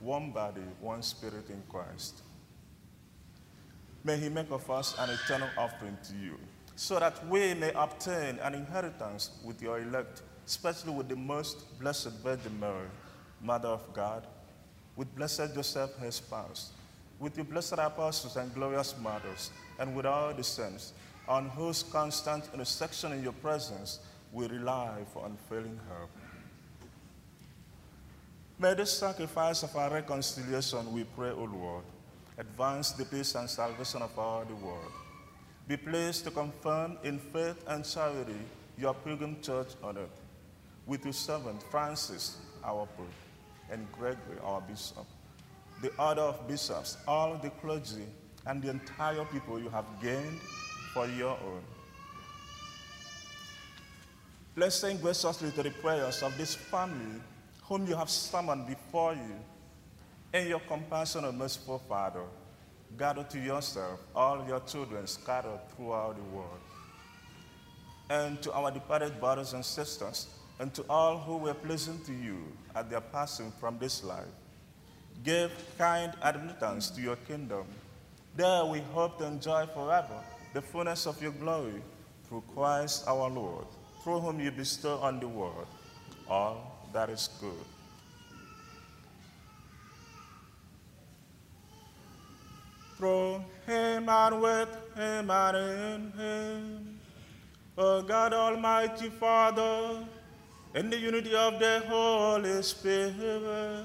one 0.01 0.33
body, 0.33 0.63
one 0.81 1.01
spirit 1.03 1.49
in 1.49 1.63
Christ. 1.69 2.23
May 4.03 4.17
He 4.17 4.29
make 4.29 4.51
of 4.51 4.69
us 4.69 4.97
an 4.99 5.11
eternal 5.11 5.49
offering 5.57 5.97
to 6.09 6.15
you, 6.17 6.39
so 6.75 6.99
that 6.99 7.25
we 7.29 7.55
may 7.55 7.73
obtain 7.75 8.39
an 8.41 8.53
inheritance 8.53 9.31
with 9.45 9.63
your 9.63 9.79
elect, 9.79 10.23
especially 10.45 10.93
with 10.93 11.09
the 11.09 11.17
most 11.17 11.79
blessed 11.79 12.11
Virgin 12.23 12.59
Mary, 12.59 12.89
Mother 13.41 13.69
of 13.69 13.95
God, 13.95 14.27
with 14.97 15.15
blessed 15.15 15.55
Joseph, 15.55 15.95
her 16.01 16.11
spouse, 16.11 16.73
with 17.21 17.35
the 17.35 17.45
blessed 17.45 17.79
apostles 17.79 18.37
and 18.37 18.53
glorious 18.53 18.95
martyrs, 19.01 19.53
and 19.79 19.95
with 19.95 20.05
all 20.05 20.35
the 20.35 20.45
saints, 20.45 20.93
on 21.29 21.49
whose 21.51 21.83
constant 21.83 22.45
intercession 22.53 23.13
in 23.13 23.23
your 23.23 23.33
presence 23.33 24.01
we 24.33 24.47
rely 24.49 24.99
for 25.13 25.27
unfailing 25.27 25.79
help. 25.89 26.11
May 28.59 28.75
this 28.75 28.93
sacrifice 28.93 29.63
of 29.63 29.75
our 29.77 29.91
reconciliation, 29.91 30.93
we 30.93 31.05
pray, 31.05 31.31
O 31.31 31.45
Lord, 31.45 31.85
advance 32.39 32.93
the 32.93 33.05
peace 33.05 33.35
and 33.35 33.49
salvation 33.49 34.03
of 34.03 34.17
all 34.19 34.45
the 34.45 34.55
world. 34.55 34.93
Be 35.67 35.77
pleased 35.77 36.25
to 36.25 36.31
confirm 36.31 36.99
in 37.03 37.19
faith 37.19 37.65
and 37.67 37.85
charity 37.85 38.39
your 38.77 38.95
pilgrim 38.95 39.37
church 39.41 39.69
on 39.83 39.97
earth, 39.97 40.21
with 40.87 41.05
your 41.05 41.13
servant 41.13 41.63
Francis, 41.65 42.39
our 42.65 42.87
Pope, 42.97 43.07
and 43.71 43.91
Gregory, 43.93 44.39
our 44.43 44.61
Bishop, 44.61 45.07
the 45.81 45.91
order 45.99 46.21
of 46.21 46.47
bishops, 46.47 46.97
all 47.09 47.37
the 47.37 47.51
clergy, 47.51 48.05
and 48.47 48.63
the 48.63 48.71
entire 48.71 49.25
people 49.27 49.59
you 49.59 49.71
have 49.71 49.87
gained 50.03 50.39
for 50.95 51.09
your 51.09 51.31
own. 51.31 51.63
Graciously 54.55 55.51
to 55.51 55.63
the 55.65 55.71
prayers 55.71 56.23
of 56.23 56.39
this 56.39 56.55
family 56.55 57.21
whom 57.65 57.87
you 57.89 57.97
have 57.97 58.09
summoned 58.09 58.69
before 58.69 59.15
you. 59.15 59.35
In 60.33 60.49
your 60.49 60.61
compassion, 60.61 61.25
O 61.25 61.33
merciful 61.33 61.81
Father, 61.89 62.23
gather 62.97 63.25
to 63.25 63.39
yourself 63.41 64.01
all 64.15 64.45
your 64.47 64.61
children 64.61 65.07
scattered 65.07 65.59
throughout 65.75 66.17
the 66.17 66.37
world. 66.37 66.61
And 68.11 68.41
to 68.43 68.53
our 68.53 68.71
departed 68.71 69.19
brothers 69.19 69.55
and 69.55 69.65
sisters, 69.65 70.29
and 70.61 70.73
to 70.75 70.85
all 70.89 71.19
who 71.19 71.39
were 71.39 71.55
pleasing 71.55 71.99
to 72.05 72.13
you 72.13 72.39
at 72.77 72.89
their 72.89 73.01
passing 73.01 73.51
from 73.59 73.79
this 73.79 74.05
life, 74.05 74.27
give 75.25 75.51
kind 75.79 76.13
admittance 76.23 76.91
to 76.91 77.01
your 77.01 77.17
kingdom. 77.17 77.65
There 78.37 78.65
we 78.67 78.81
hope 78.93 79.19
to 79.19 79.27
enjoy 79.27 79.67
forever 79.67 80.23
the 80.55 80.63
fullness 80.63 81.07
of 81.07 81.21
your 81.21 81.33
glory 81.33 81.83
through 82.29 82.45
Christ 82.55 83.05
our 83.09 83.29
Lord, 83.29 83.67
through 84.03 84.21
whom 84.21 84.39
you 84.39 84.53
bestow 84.53 84.99
on 84.99 85.19
the 85.19 85.27
world 85.27 85.67
all 86.31 86.89
that 86.93 87.11
is 87.11 87.29
good. 87.41 87.67
Through 92.97 93.43
him 93.67 94.09
and 94.09 94.41
with 94.41 94.69
him 94.97 95.29
and 95.29 95.57
in 95.57 96.13
him, 96.13 97.01
O 97.77 98.03
God 98.03 98.33
Almighty 98.33 99.11
Father, 99.11 100.07
in 100.77 100.89
the 100.89 100.97
unity 100.97 101.35
of 101.35 101.59
the 101.59 101.83
Holy 101.89 102.63
Spirit, 102.63 103.85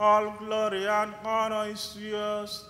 all 0.00 0.30
glory 0.38 0.88
and 0.88 1.12
honor 1.22 1.68
is 1.68 1.94
yours 2.00 2.64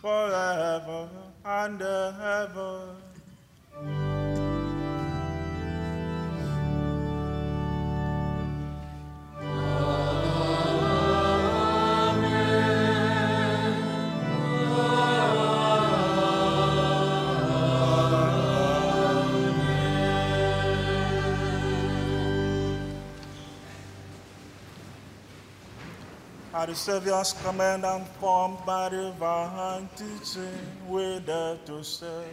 forever 0.00 1.08
and 1.44 1.82
ever. 1.82 4.13
At 26.64 26.70
the 26.70 26.76
Savior's 26.76 27.34
command 27.44 27.84
and 27.84 28.06
formed 28.18 28.64
by 28.64 28.88
divine 28.88 29.86
teaching, 29.96 30.64
we 30.88 31.20
dare 31.20 31.58
to 31.66 31.84
say, 31.84 32.24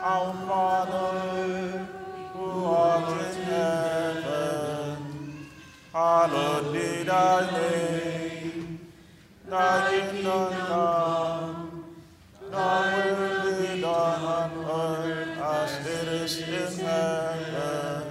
Our 0.00 0.32
Father, 0.48 1.86
who 2.32 2.64
art 2.64 3.10
in 3.10 3.42
heaven, 3.42 4.96
hallowed 5.92 6.72
be 6.72 7.02
thy 7.02 7.50
name. 7.50 8.80
Thy 9.50 9.90
kingdom 9.90 10.52
come, 10.66 11.84
thy 12.50 13.04
will 13.04 13.52
be 13.52 13.82
done 13.82 14.24
on 14.24 14.50
earth 14.64 15.38
as 15.38 15.86
it 15.86 16.08
is 16.08 16.38
in 16.38 16.86
heaven. 16.86 18.02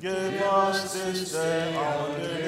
Give 0.00 0.40
us 0.40 0.94
this 0.94 1.32
day 1.32 1.76
our 1.76 2.16
daily 2.16 2.47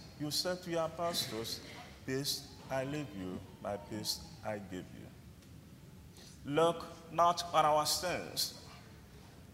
you 0.21 0.29
said 0.29 0.61
to 0.61 0.69
your 0.69 0.87
pastors, 0.89 1.59
Peace 2.05 2.43
I 2.69 2.83
leave 2.83 3.07
you, 3.19 3.39
my 3.63 3.75
peace 3.77 4.19
I 4.45 4.59
give 4.69 4.85
you. 4.99 5.07
Look 6.45 6.85
not 7.11 7.43
on 7.53 7.65
our 7.65 7.85
sins, 7.87 8.53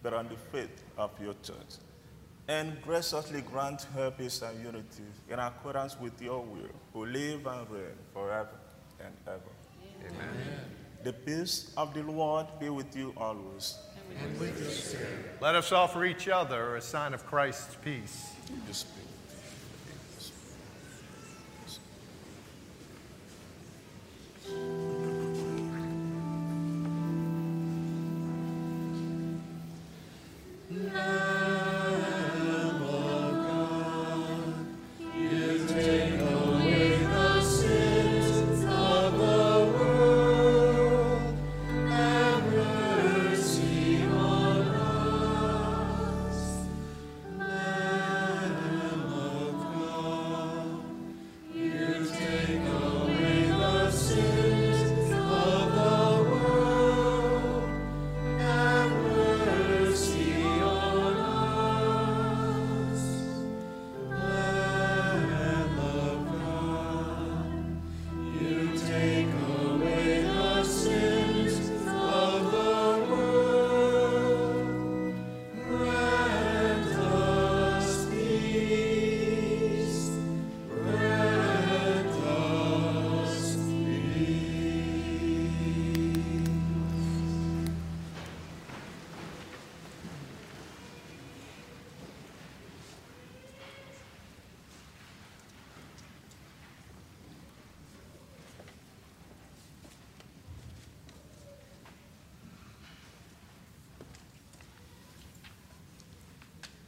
but 0.03 0.13
on 0.13 0.27
the 0.27 0.35
faith 0.51 0.83
of 0.97 1.11
your 1.21 1.35
church, 1.41 1.79
and 2.49 2.81
graciously 2.81 3.41
grant 3.41 3.83
her 3.95 4.11
peace 4.11 4.41
and 4.41 4.61
unity 4.61 5.03
in 5.29 5.39
accordance 5.39 5.97
with 5.99 6.21
your 6.21 6.41
will, 6.41 6.69
who 6.93 7.05
live 7.05 7.47
and 7.47 7.69
reign 7.69 7.97
forever 8.13 8.59
and 8.99 9.13
ever. 9.25 9.39
Amen. 10.05 10.65
The 11.03 11.13
peace 11.13 11.71
of 11.77 11.93
the 11.93 12.03
Lord 12.03 12.45
be 12.59 12.69
with 12.69 12.95
you 12.95 13.13
always. 13.15 13.77
With 14.39 14.57
Let 15.41 15.55
us 15.55 15.71
offer 15.71 16.03
each 16.05 16.27
other 16.27 16.75
a 16.75 16.81
sign 16.81 17.13
of 17.13 17.25
Christ's 17.25 17.75
peace. 17.83 18.31
This 30.69 31.36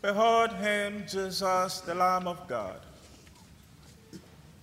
Behold 0.02 0.54
him, 0.54 1.04
Jesus, 1.08 1.82
the 1.82 1.94
Lamb 1.94 2.28
of 2.28 2.48
God. 2.48 2.80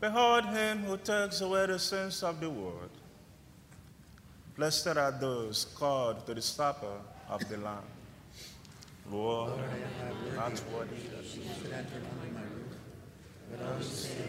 Behold 0.00 0.46
him 0.46 0.78
who 0.84 0.96
takes 0.96 1.40
away 1.40 1.66
the 1.66 1.78
sins 1.78 2.22
of 2.22 2.40
the 2.40 2.48
world. 2.48 2.90
Blessed 4.56 4.96
are 4.96 5.12
those 5.12 5.66
called 5.78 6.26
to 6.26 6.32
the 6.32 6.40
supper 6.40 6.98
of 7.28 7.46
the 7.48 7.58
Lamb. 7.58 7.84
Lord, 9.10 9.52
not 10.34 10.60
worthy 10.72 10.96
that 11.14 11.24
you 11.24 11.42
should 11.60 11.72
enter 11.72 12.00
under 12.12 12.32
my 12.32 12.40
roof, 12.40 12.76
but 13.50 13.66
only 13.66 13.84
say 13.84 14.28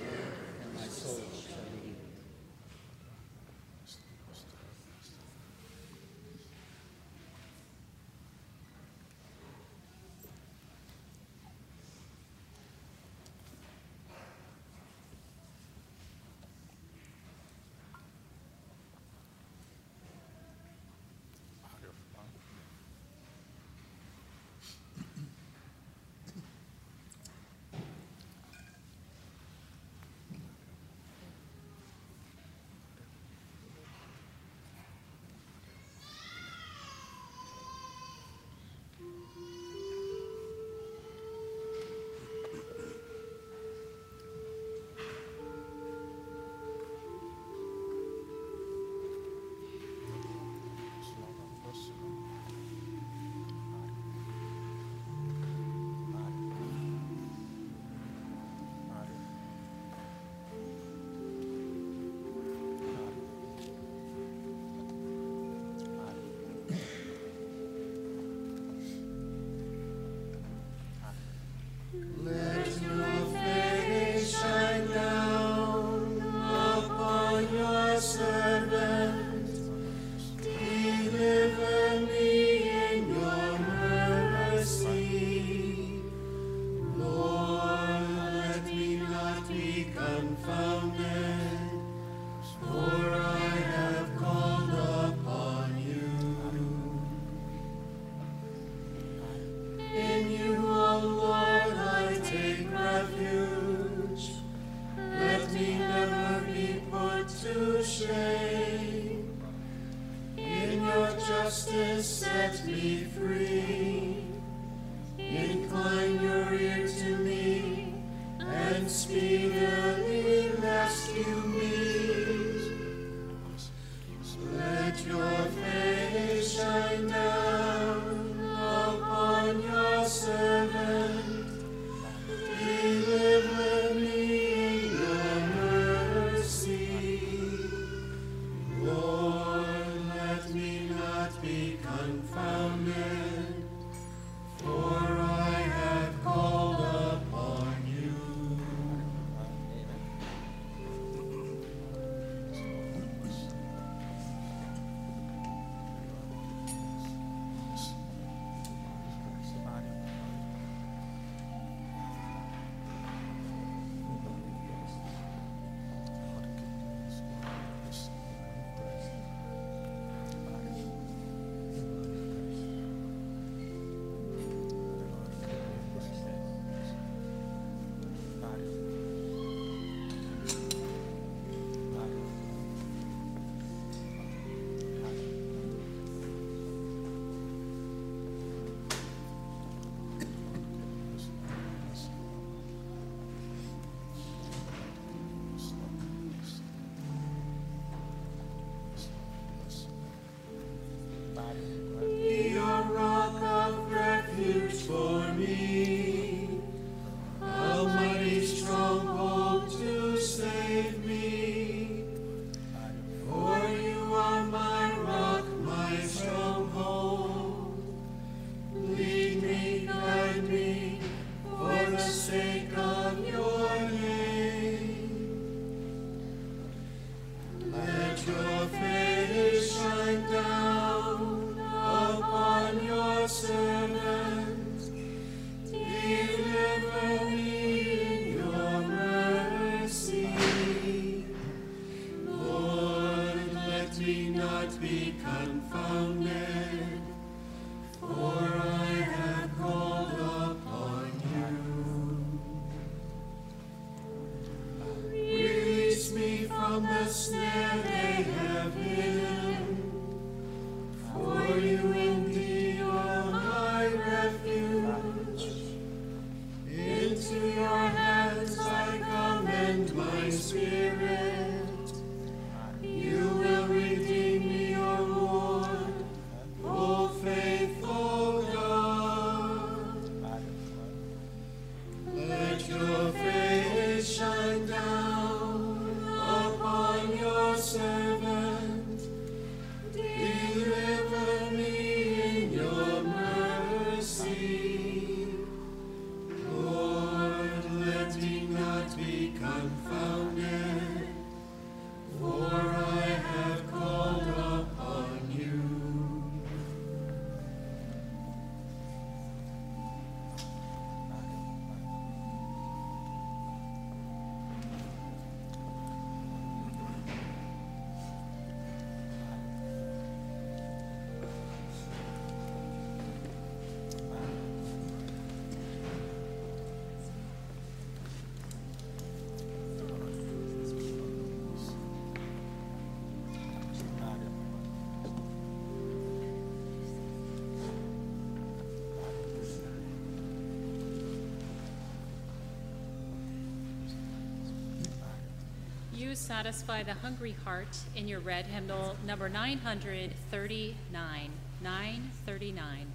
satisfy 346.17 346.83
the 346.83 346.95
hungry 346.95 347.35
heart 347.43 347.77
in 347.95 348.07
your 348.07 348.19
red 348.19 348.45
hymnal 348.45 348.95
number 349.05 349.29
939. 349.29 351.31
939. 351.61 352.87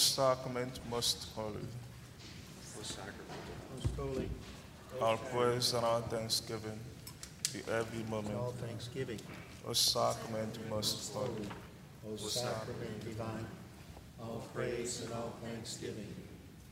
O 0.00 0.02
sacrament 0.02 0.80
most 0.88 1.28
holy, 1.36 1.66
Most 2.74 2.98
holy, 3.98 4.30
all 4.98 5.18
praise 5.18 5.74
and 5.74 5.84
all 5.84 6.00
thanksgiving 6.00 6.80
be 7.52 7.60
every 7.70 8.02
moment. 8.04 8.34
all 8.34 8.52
thanksgiving, 8.52 9.20
O 9.68 9.74
sacrament 9.74 10.56
most 10.70 11.12
holy, 11.12 11.46
O 12.08 12.16
sacrament 12.16 13.04
divine, 13.04 13.46
all 14.18 14.42
praise 14.54 15.02
and 15.02 15.12
all 15.12 15.34
thanksgiving 15.44 16.14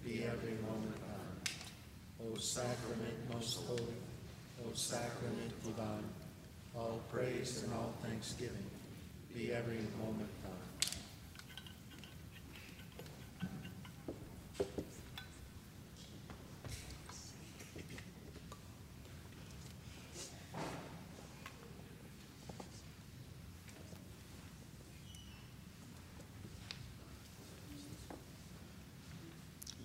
be 0.02 0.24
every 0.24 0.56
moment 0.66 0.96
thine. 0.96 1.54
O 2.24 2.34
sacrament 2.38 3.30
most 3.30 3.58
holy, 3.66 4.00
O 4.64 4.72
sacrament 4.72 5.52
divine, 5.62 6.08
all 6.74 6.98
praise 7.12 7.62
and 7.62 7.74
all 7.74 7.92
thanksgiving 8.02 8.70
be 9.34 9.52
every 9.52 9.82
moment 10.02 10.30
thine. 10.42 10.67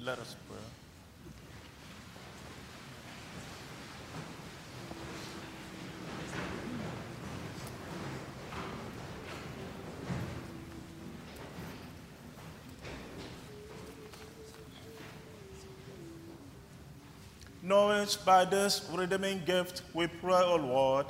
Let 0.05 0.19
us 0.19 0.35
pray. 0.49 0.57
Knowing 17.61 18.05
by 18.25 18.43
this 18.43 18.89
redeeming 18.91 19.41
gift, 19.45 19.83
we 19.93 20.07
pray, 20.07 20.33
O 20.33 20.57
Lord, 20.57 21.05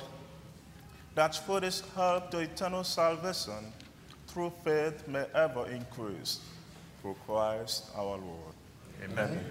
that 1.16 1.34
for 1.34 1.60
this 1.60 1.82
help 1.96 2.30
to 2.30 2.38
eternal 2.38 2.84
salvation, 2.84 3.72
through 4.28 4.52
faith 4.62 5.06
may 5.08 5.26
ever 5.34 5.66
increase. 5.66 6.40
Through 7.02 7.16
Christ 7.26 7.90
our 7.96 8.16
Lord. 8.16 8.54
Amen. 9.02 9.44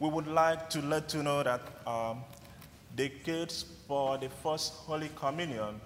We 0.00 0.08
would 0.08 0.26
like 0.26 0.70
to 0.70 0.82
let 0.82 1.14
you 1.14 1.22
know 1.22 1.42
that 1.42 1.60
um, 1.86 2.20
the 2.96 3.08
kids 3.08 3.64
for 3.88 4.18
the 4.18 4.28
first 4.28 4.72
Holy 4.72 5.10
Communion, 5.16 5.80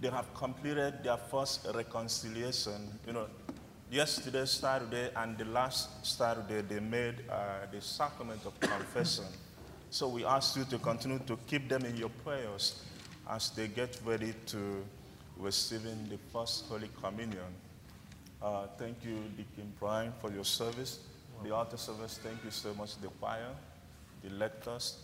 they 0.00 0.08
have 0.08 0.32
completed 0.34 1.02
their 1.04 1.16
first 1.16 1.66
reconciliation. 1.74 2.98
You 3.06 3.12
know, 3.12 3.26
yesterday, 3.90 4.46
Saturday, 4.46 5.10
and 5.16 5.36
the 5.36 5.44
last 5.44 6.04
Saturday, 6.04 6.62
they 6.62 6.80
made 6.80 7.16
uh, 7.30 7.66
the 7.70 7.80
sacrament 7.80 8.40
of 8.46 8.58
confession. 8.60 9.24
So 9.90 10.08
we 10.08 10.24
ask 10.24 10.56
you 10.56 10.64
to 10.64 10.78
continue 10.78 11.18
to 11.26 11.36
keep 11.46 11.68
them 11.68 11.84
in 11.84 11.98
your 11.98 12.08
prayers 12.24 12.82
as 13.28 13.50
they 13.50 13.68
get 13.68 14.00
ready 14.06 14.32
to 14.46 14.82
receiving 15.36 16.08
the 16.08 16.16
first 16.32 16.64
Holy 16.66 16.88
Communion. 17.02 17.52
Uh, 18.40 18.68
thank 18.78 19.04
you, 19.04 19.16
Deacon 19.36 19.70
Brian, 19.78 20.10
for 20.18 20.32
your 20.32 20.46
service. 20.46 21.00
The 21.42 21.54
altar 21.54 21.76
service, 21.76 22.18
thank 22.22 22.44
you 22.44 22.50
so 22.50 22.72
much, 22.74 22.96
the 23.00 23.08
choir, 23.08 23.48
the 24.22 24.30
lectors, 24.30 24.98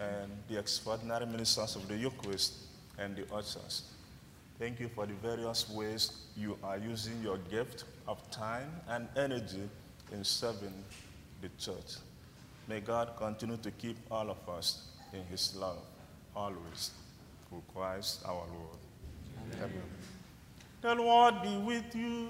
and 0.00 0.30
the 0.48 0.58
extraordinary 0.58 1.26
ministers 1.26 1.76
of 1.76 1.86
the 1.88 1.96
Eucharist 1.96 2.54
and 2.98 3.16
the 3.16 3.22
ushers. 3.32 3.82
Thank 4.58 4.80
you 4.80 4.88
for 4.88 5.06
the 5.06 5.14
various 5.14 5.70
ways 5.70 6.12
you 6.36 6.58
are 6.64 6.78
using 6.78 7.22
your 7.22 7.38
gift 7.50 7.84
of 8.08 8.18
time 8.30 8.70
and 8.88 9.08
energy 9.16 9.68
in 10.12 10.24
serving 10.24 10.74
the 11.42 11.48
church. 11.58 11.96
May 12.66 12.80
God 12.80 13.12
continue 13.16 13.56
to 13.58 13.70
keep 13.70 13.96
all 14.10 14.30
of 14.30 14.48
us 14.48 14.88
in 15.12 15.24
His 15.26 15.54
love, 15.54 15.78
always, 16.34 16.90
through 17.48 17.62
Christ 17.72 18.20
our 18.26 18.34
Lord. 18.34 18.78
Amen. 19.54 19.72
The 20.82 20.94
Lord 20.96 21.42
be 21.42 21.56
with 21.58 21.94
you. 21.94 22.28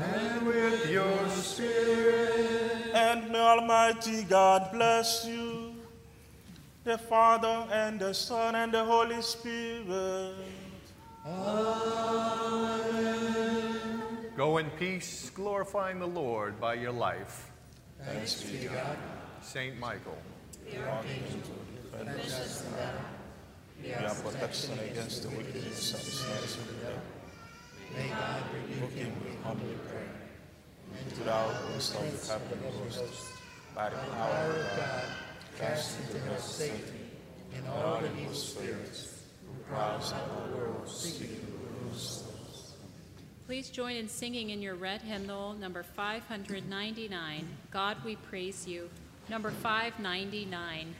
And 0.00 0.46
with 0.46 0.90
your 0.90 1.28
spirit. 1.28 2.94
And 2.94 3.30
may 3.30 3.38
Almighty 3.38 4.22
God 4.24 4.72
bless 4.72 5.26
you, 5.26 5.74
the 6.84 6.98
Father 6.98 7.66
and 7.70 8.00
the 8.00 8.14
Son 8.14 8.54
and 8.54 8.72
the 8.72 8.84
Holy 8.84 9.20
Spirit. 9.22 10.34
Amen. 11.26 12.80
Go 14.36 14.56
in 14.58 14.70
peace, 14.70 15.30
glorifying 15.30 15.98
the 15.98 16.06
Lord 16.06 16.58
by 16.58 16.74
your 16.74 16.92
life. 16.92 17.50
Thanks 18.04 18.42
be 18.42 18.58
to 18.58 18.68
God. 18.68 18.96
Saint 19.42 19.78
Michael. 19.78 20.16
Be 20.64 20.78
our 23.94 24.14
protection 24.14 24.78
against 24.78 25.22
the 25.22 25.28
wickedness 25.30 25.92
and 25.94 26.02
snares 26.02 26.56
of 26.56 26.66
the 26.68 26.74
devil. 26.86 27.00
May 27.96 28.08
God 28.08 28.42
rebuke 28.54 28.92
Him 28.92 29.12
we 29.24 29.30
humbly 29.42 29.76
pray. 29.88 30.04
To 31.14 31.24
thou 31.24 31.48
host 31.48 31.94
of 31.94 32.02
the 32.02 32.32
heavenly 32.32 32.94
host, 32.94 33.32
by 33.74 33.90
the 33.90 33.96
power 33.96 34.50
of 34.50 34.76
God, 34.76 35.04
cast 35.58 35.98
into 36.00 36.18
hell 36.20 36.38
Satan 36.38 37.10
and 37.54 37.66
all 37.68 38.00
the 38.00 38.08
evil 38.20 38.34
spirits 38.34 39.22
who 39.46 39.62
prowl 39.64 39.96
about 39.96 40.50
the 40.50 40.56
world 40.56 40.88
seeking 40.88 41.28
to 41.28 41.88
lose. 41.88 42.24
Please 43.46 43.68
join 43.68 43.96
in 43.96 44.08
singing 44.08 44.50
in 44.50 44.62
your 44.62 44.76
red 44.76 45.02
hymnal, 45.02 45.54
number 45.54 45.82
599, 45.82 47.48
God 47.70 47.96
We 48.04 48.16
Praise 48.16 48.66
You, 48.66 48.88
number 49.28 49.50
599. 49.50 50.94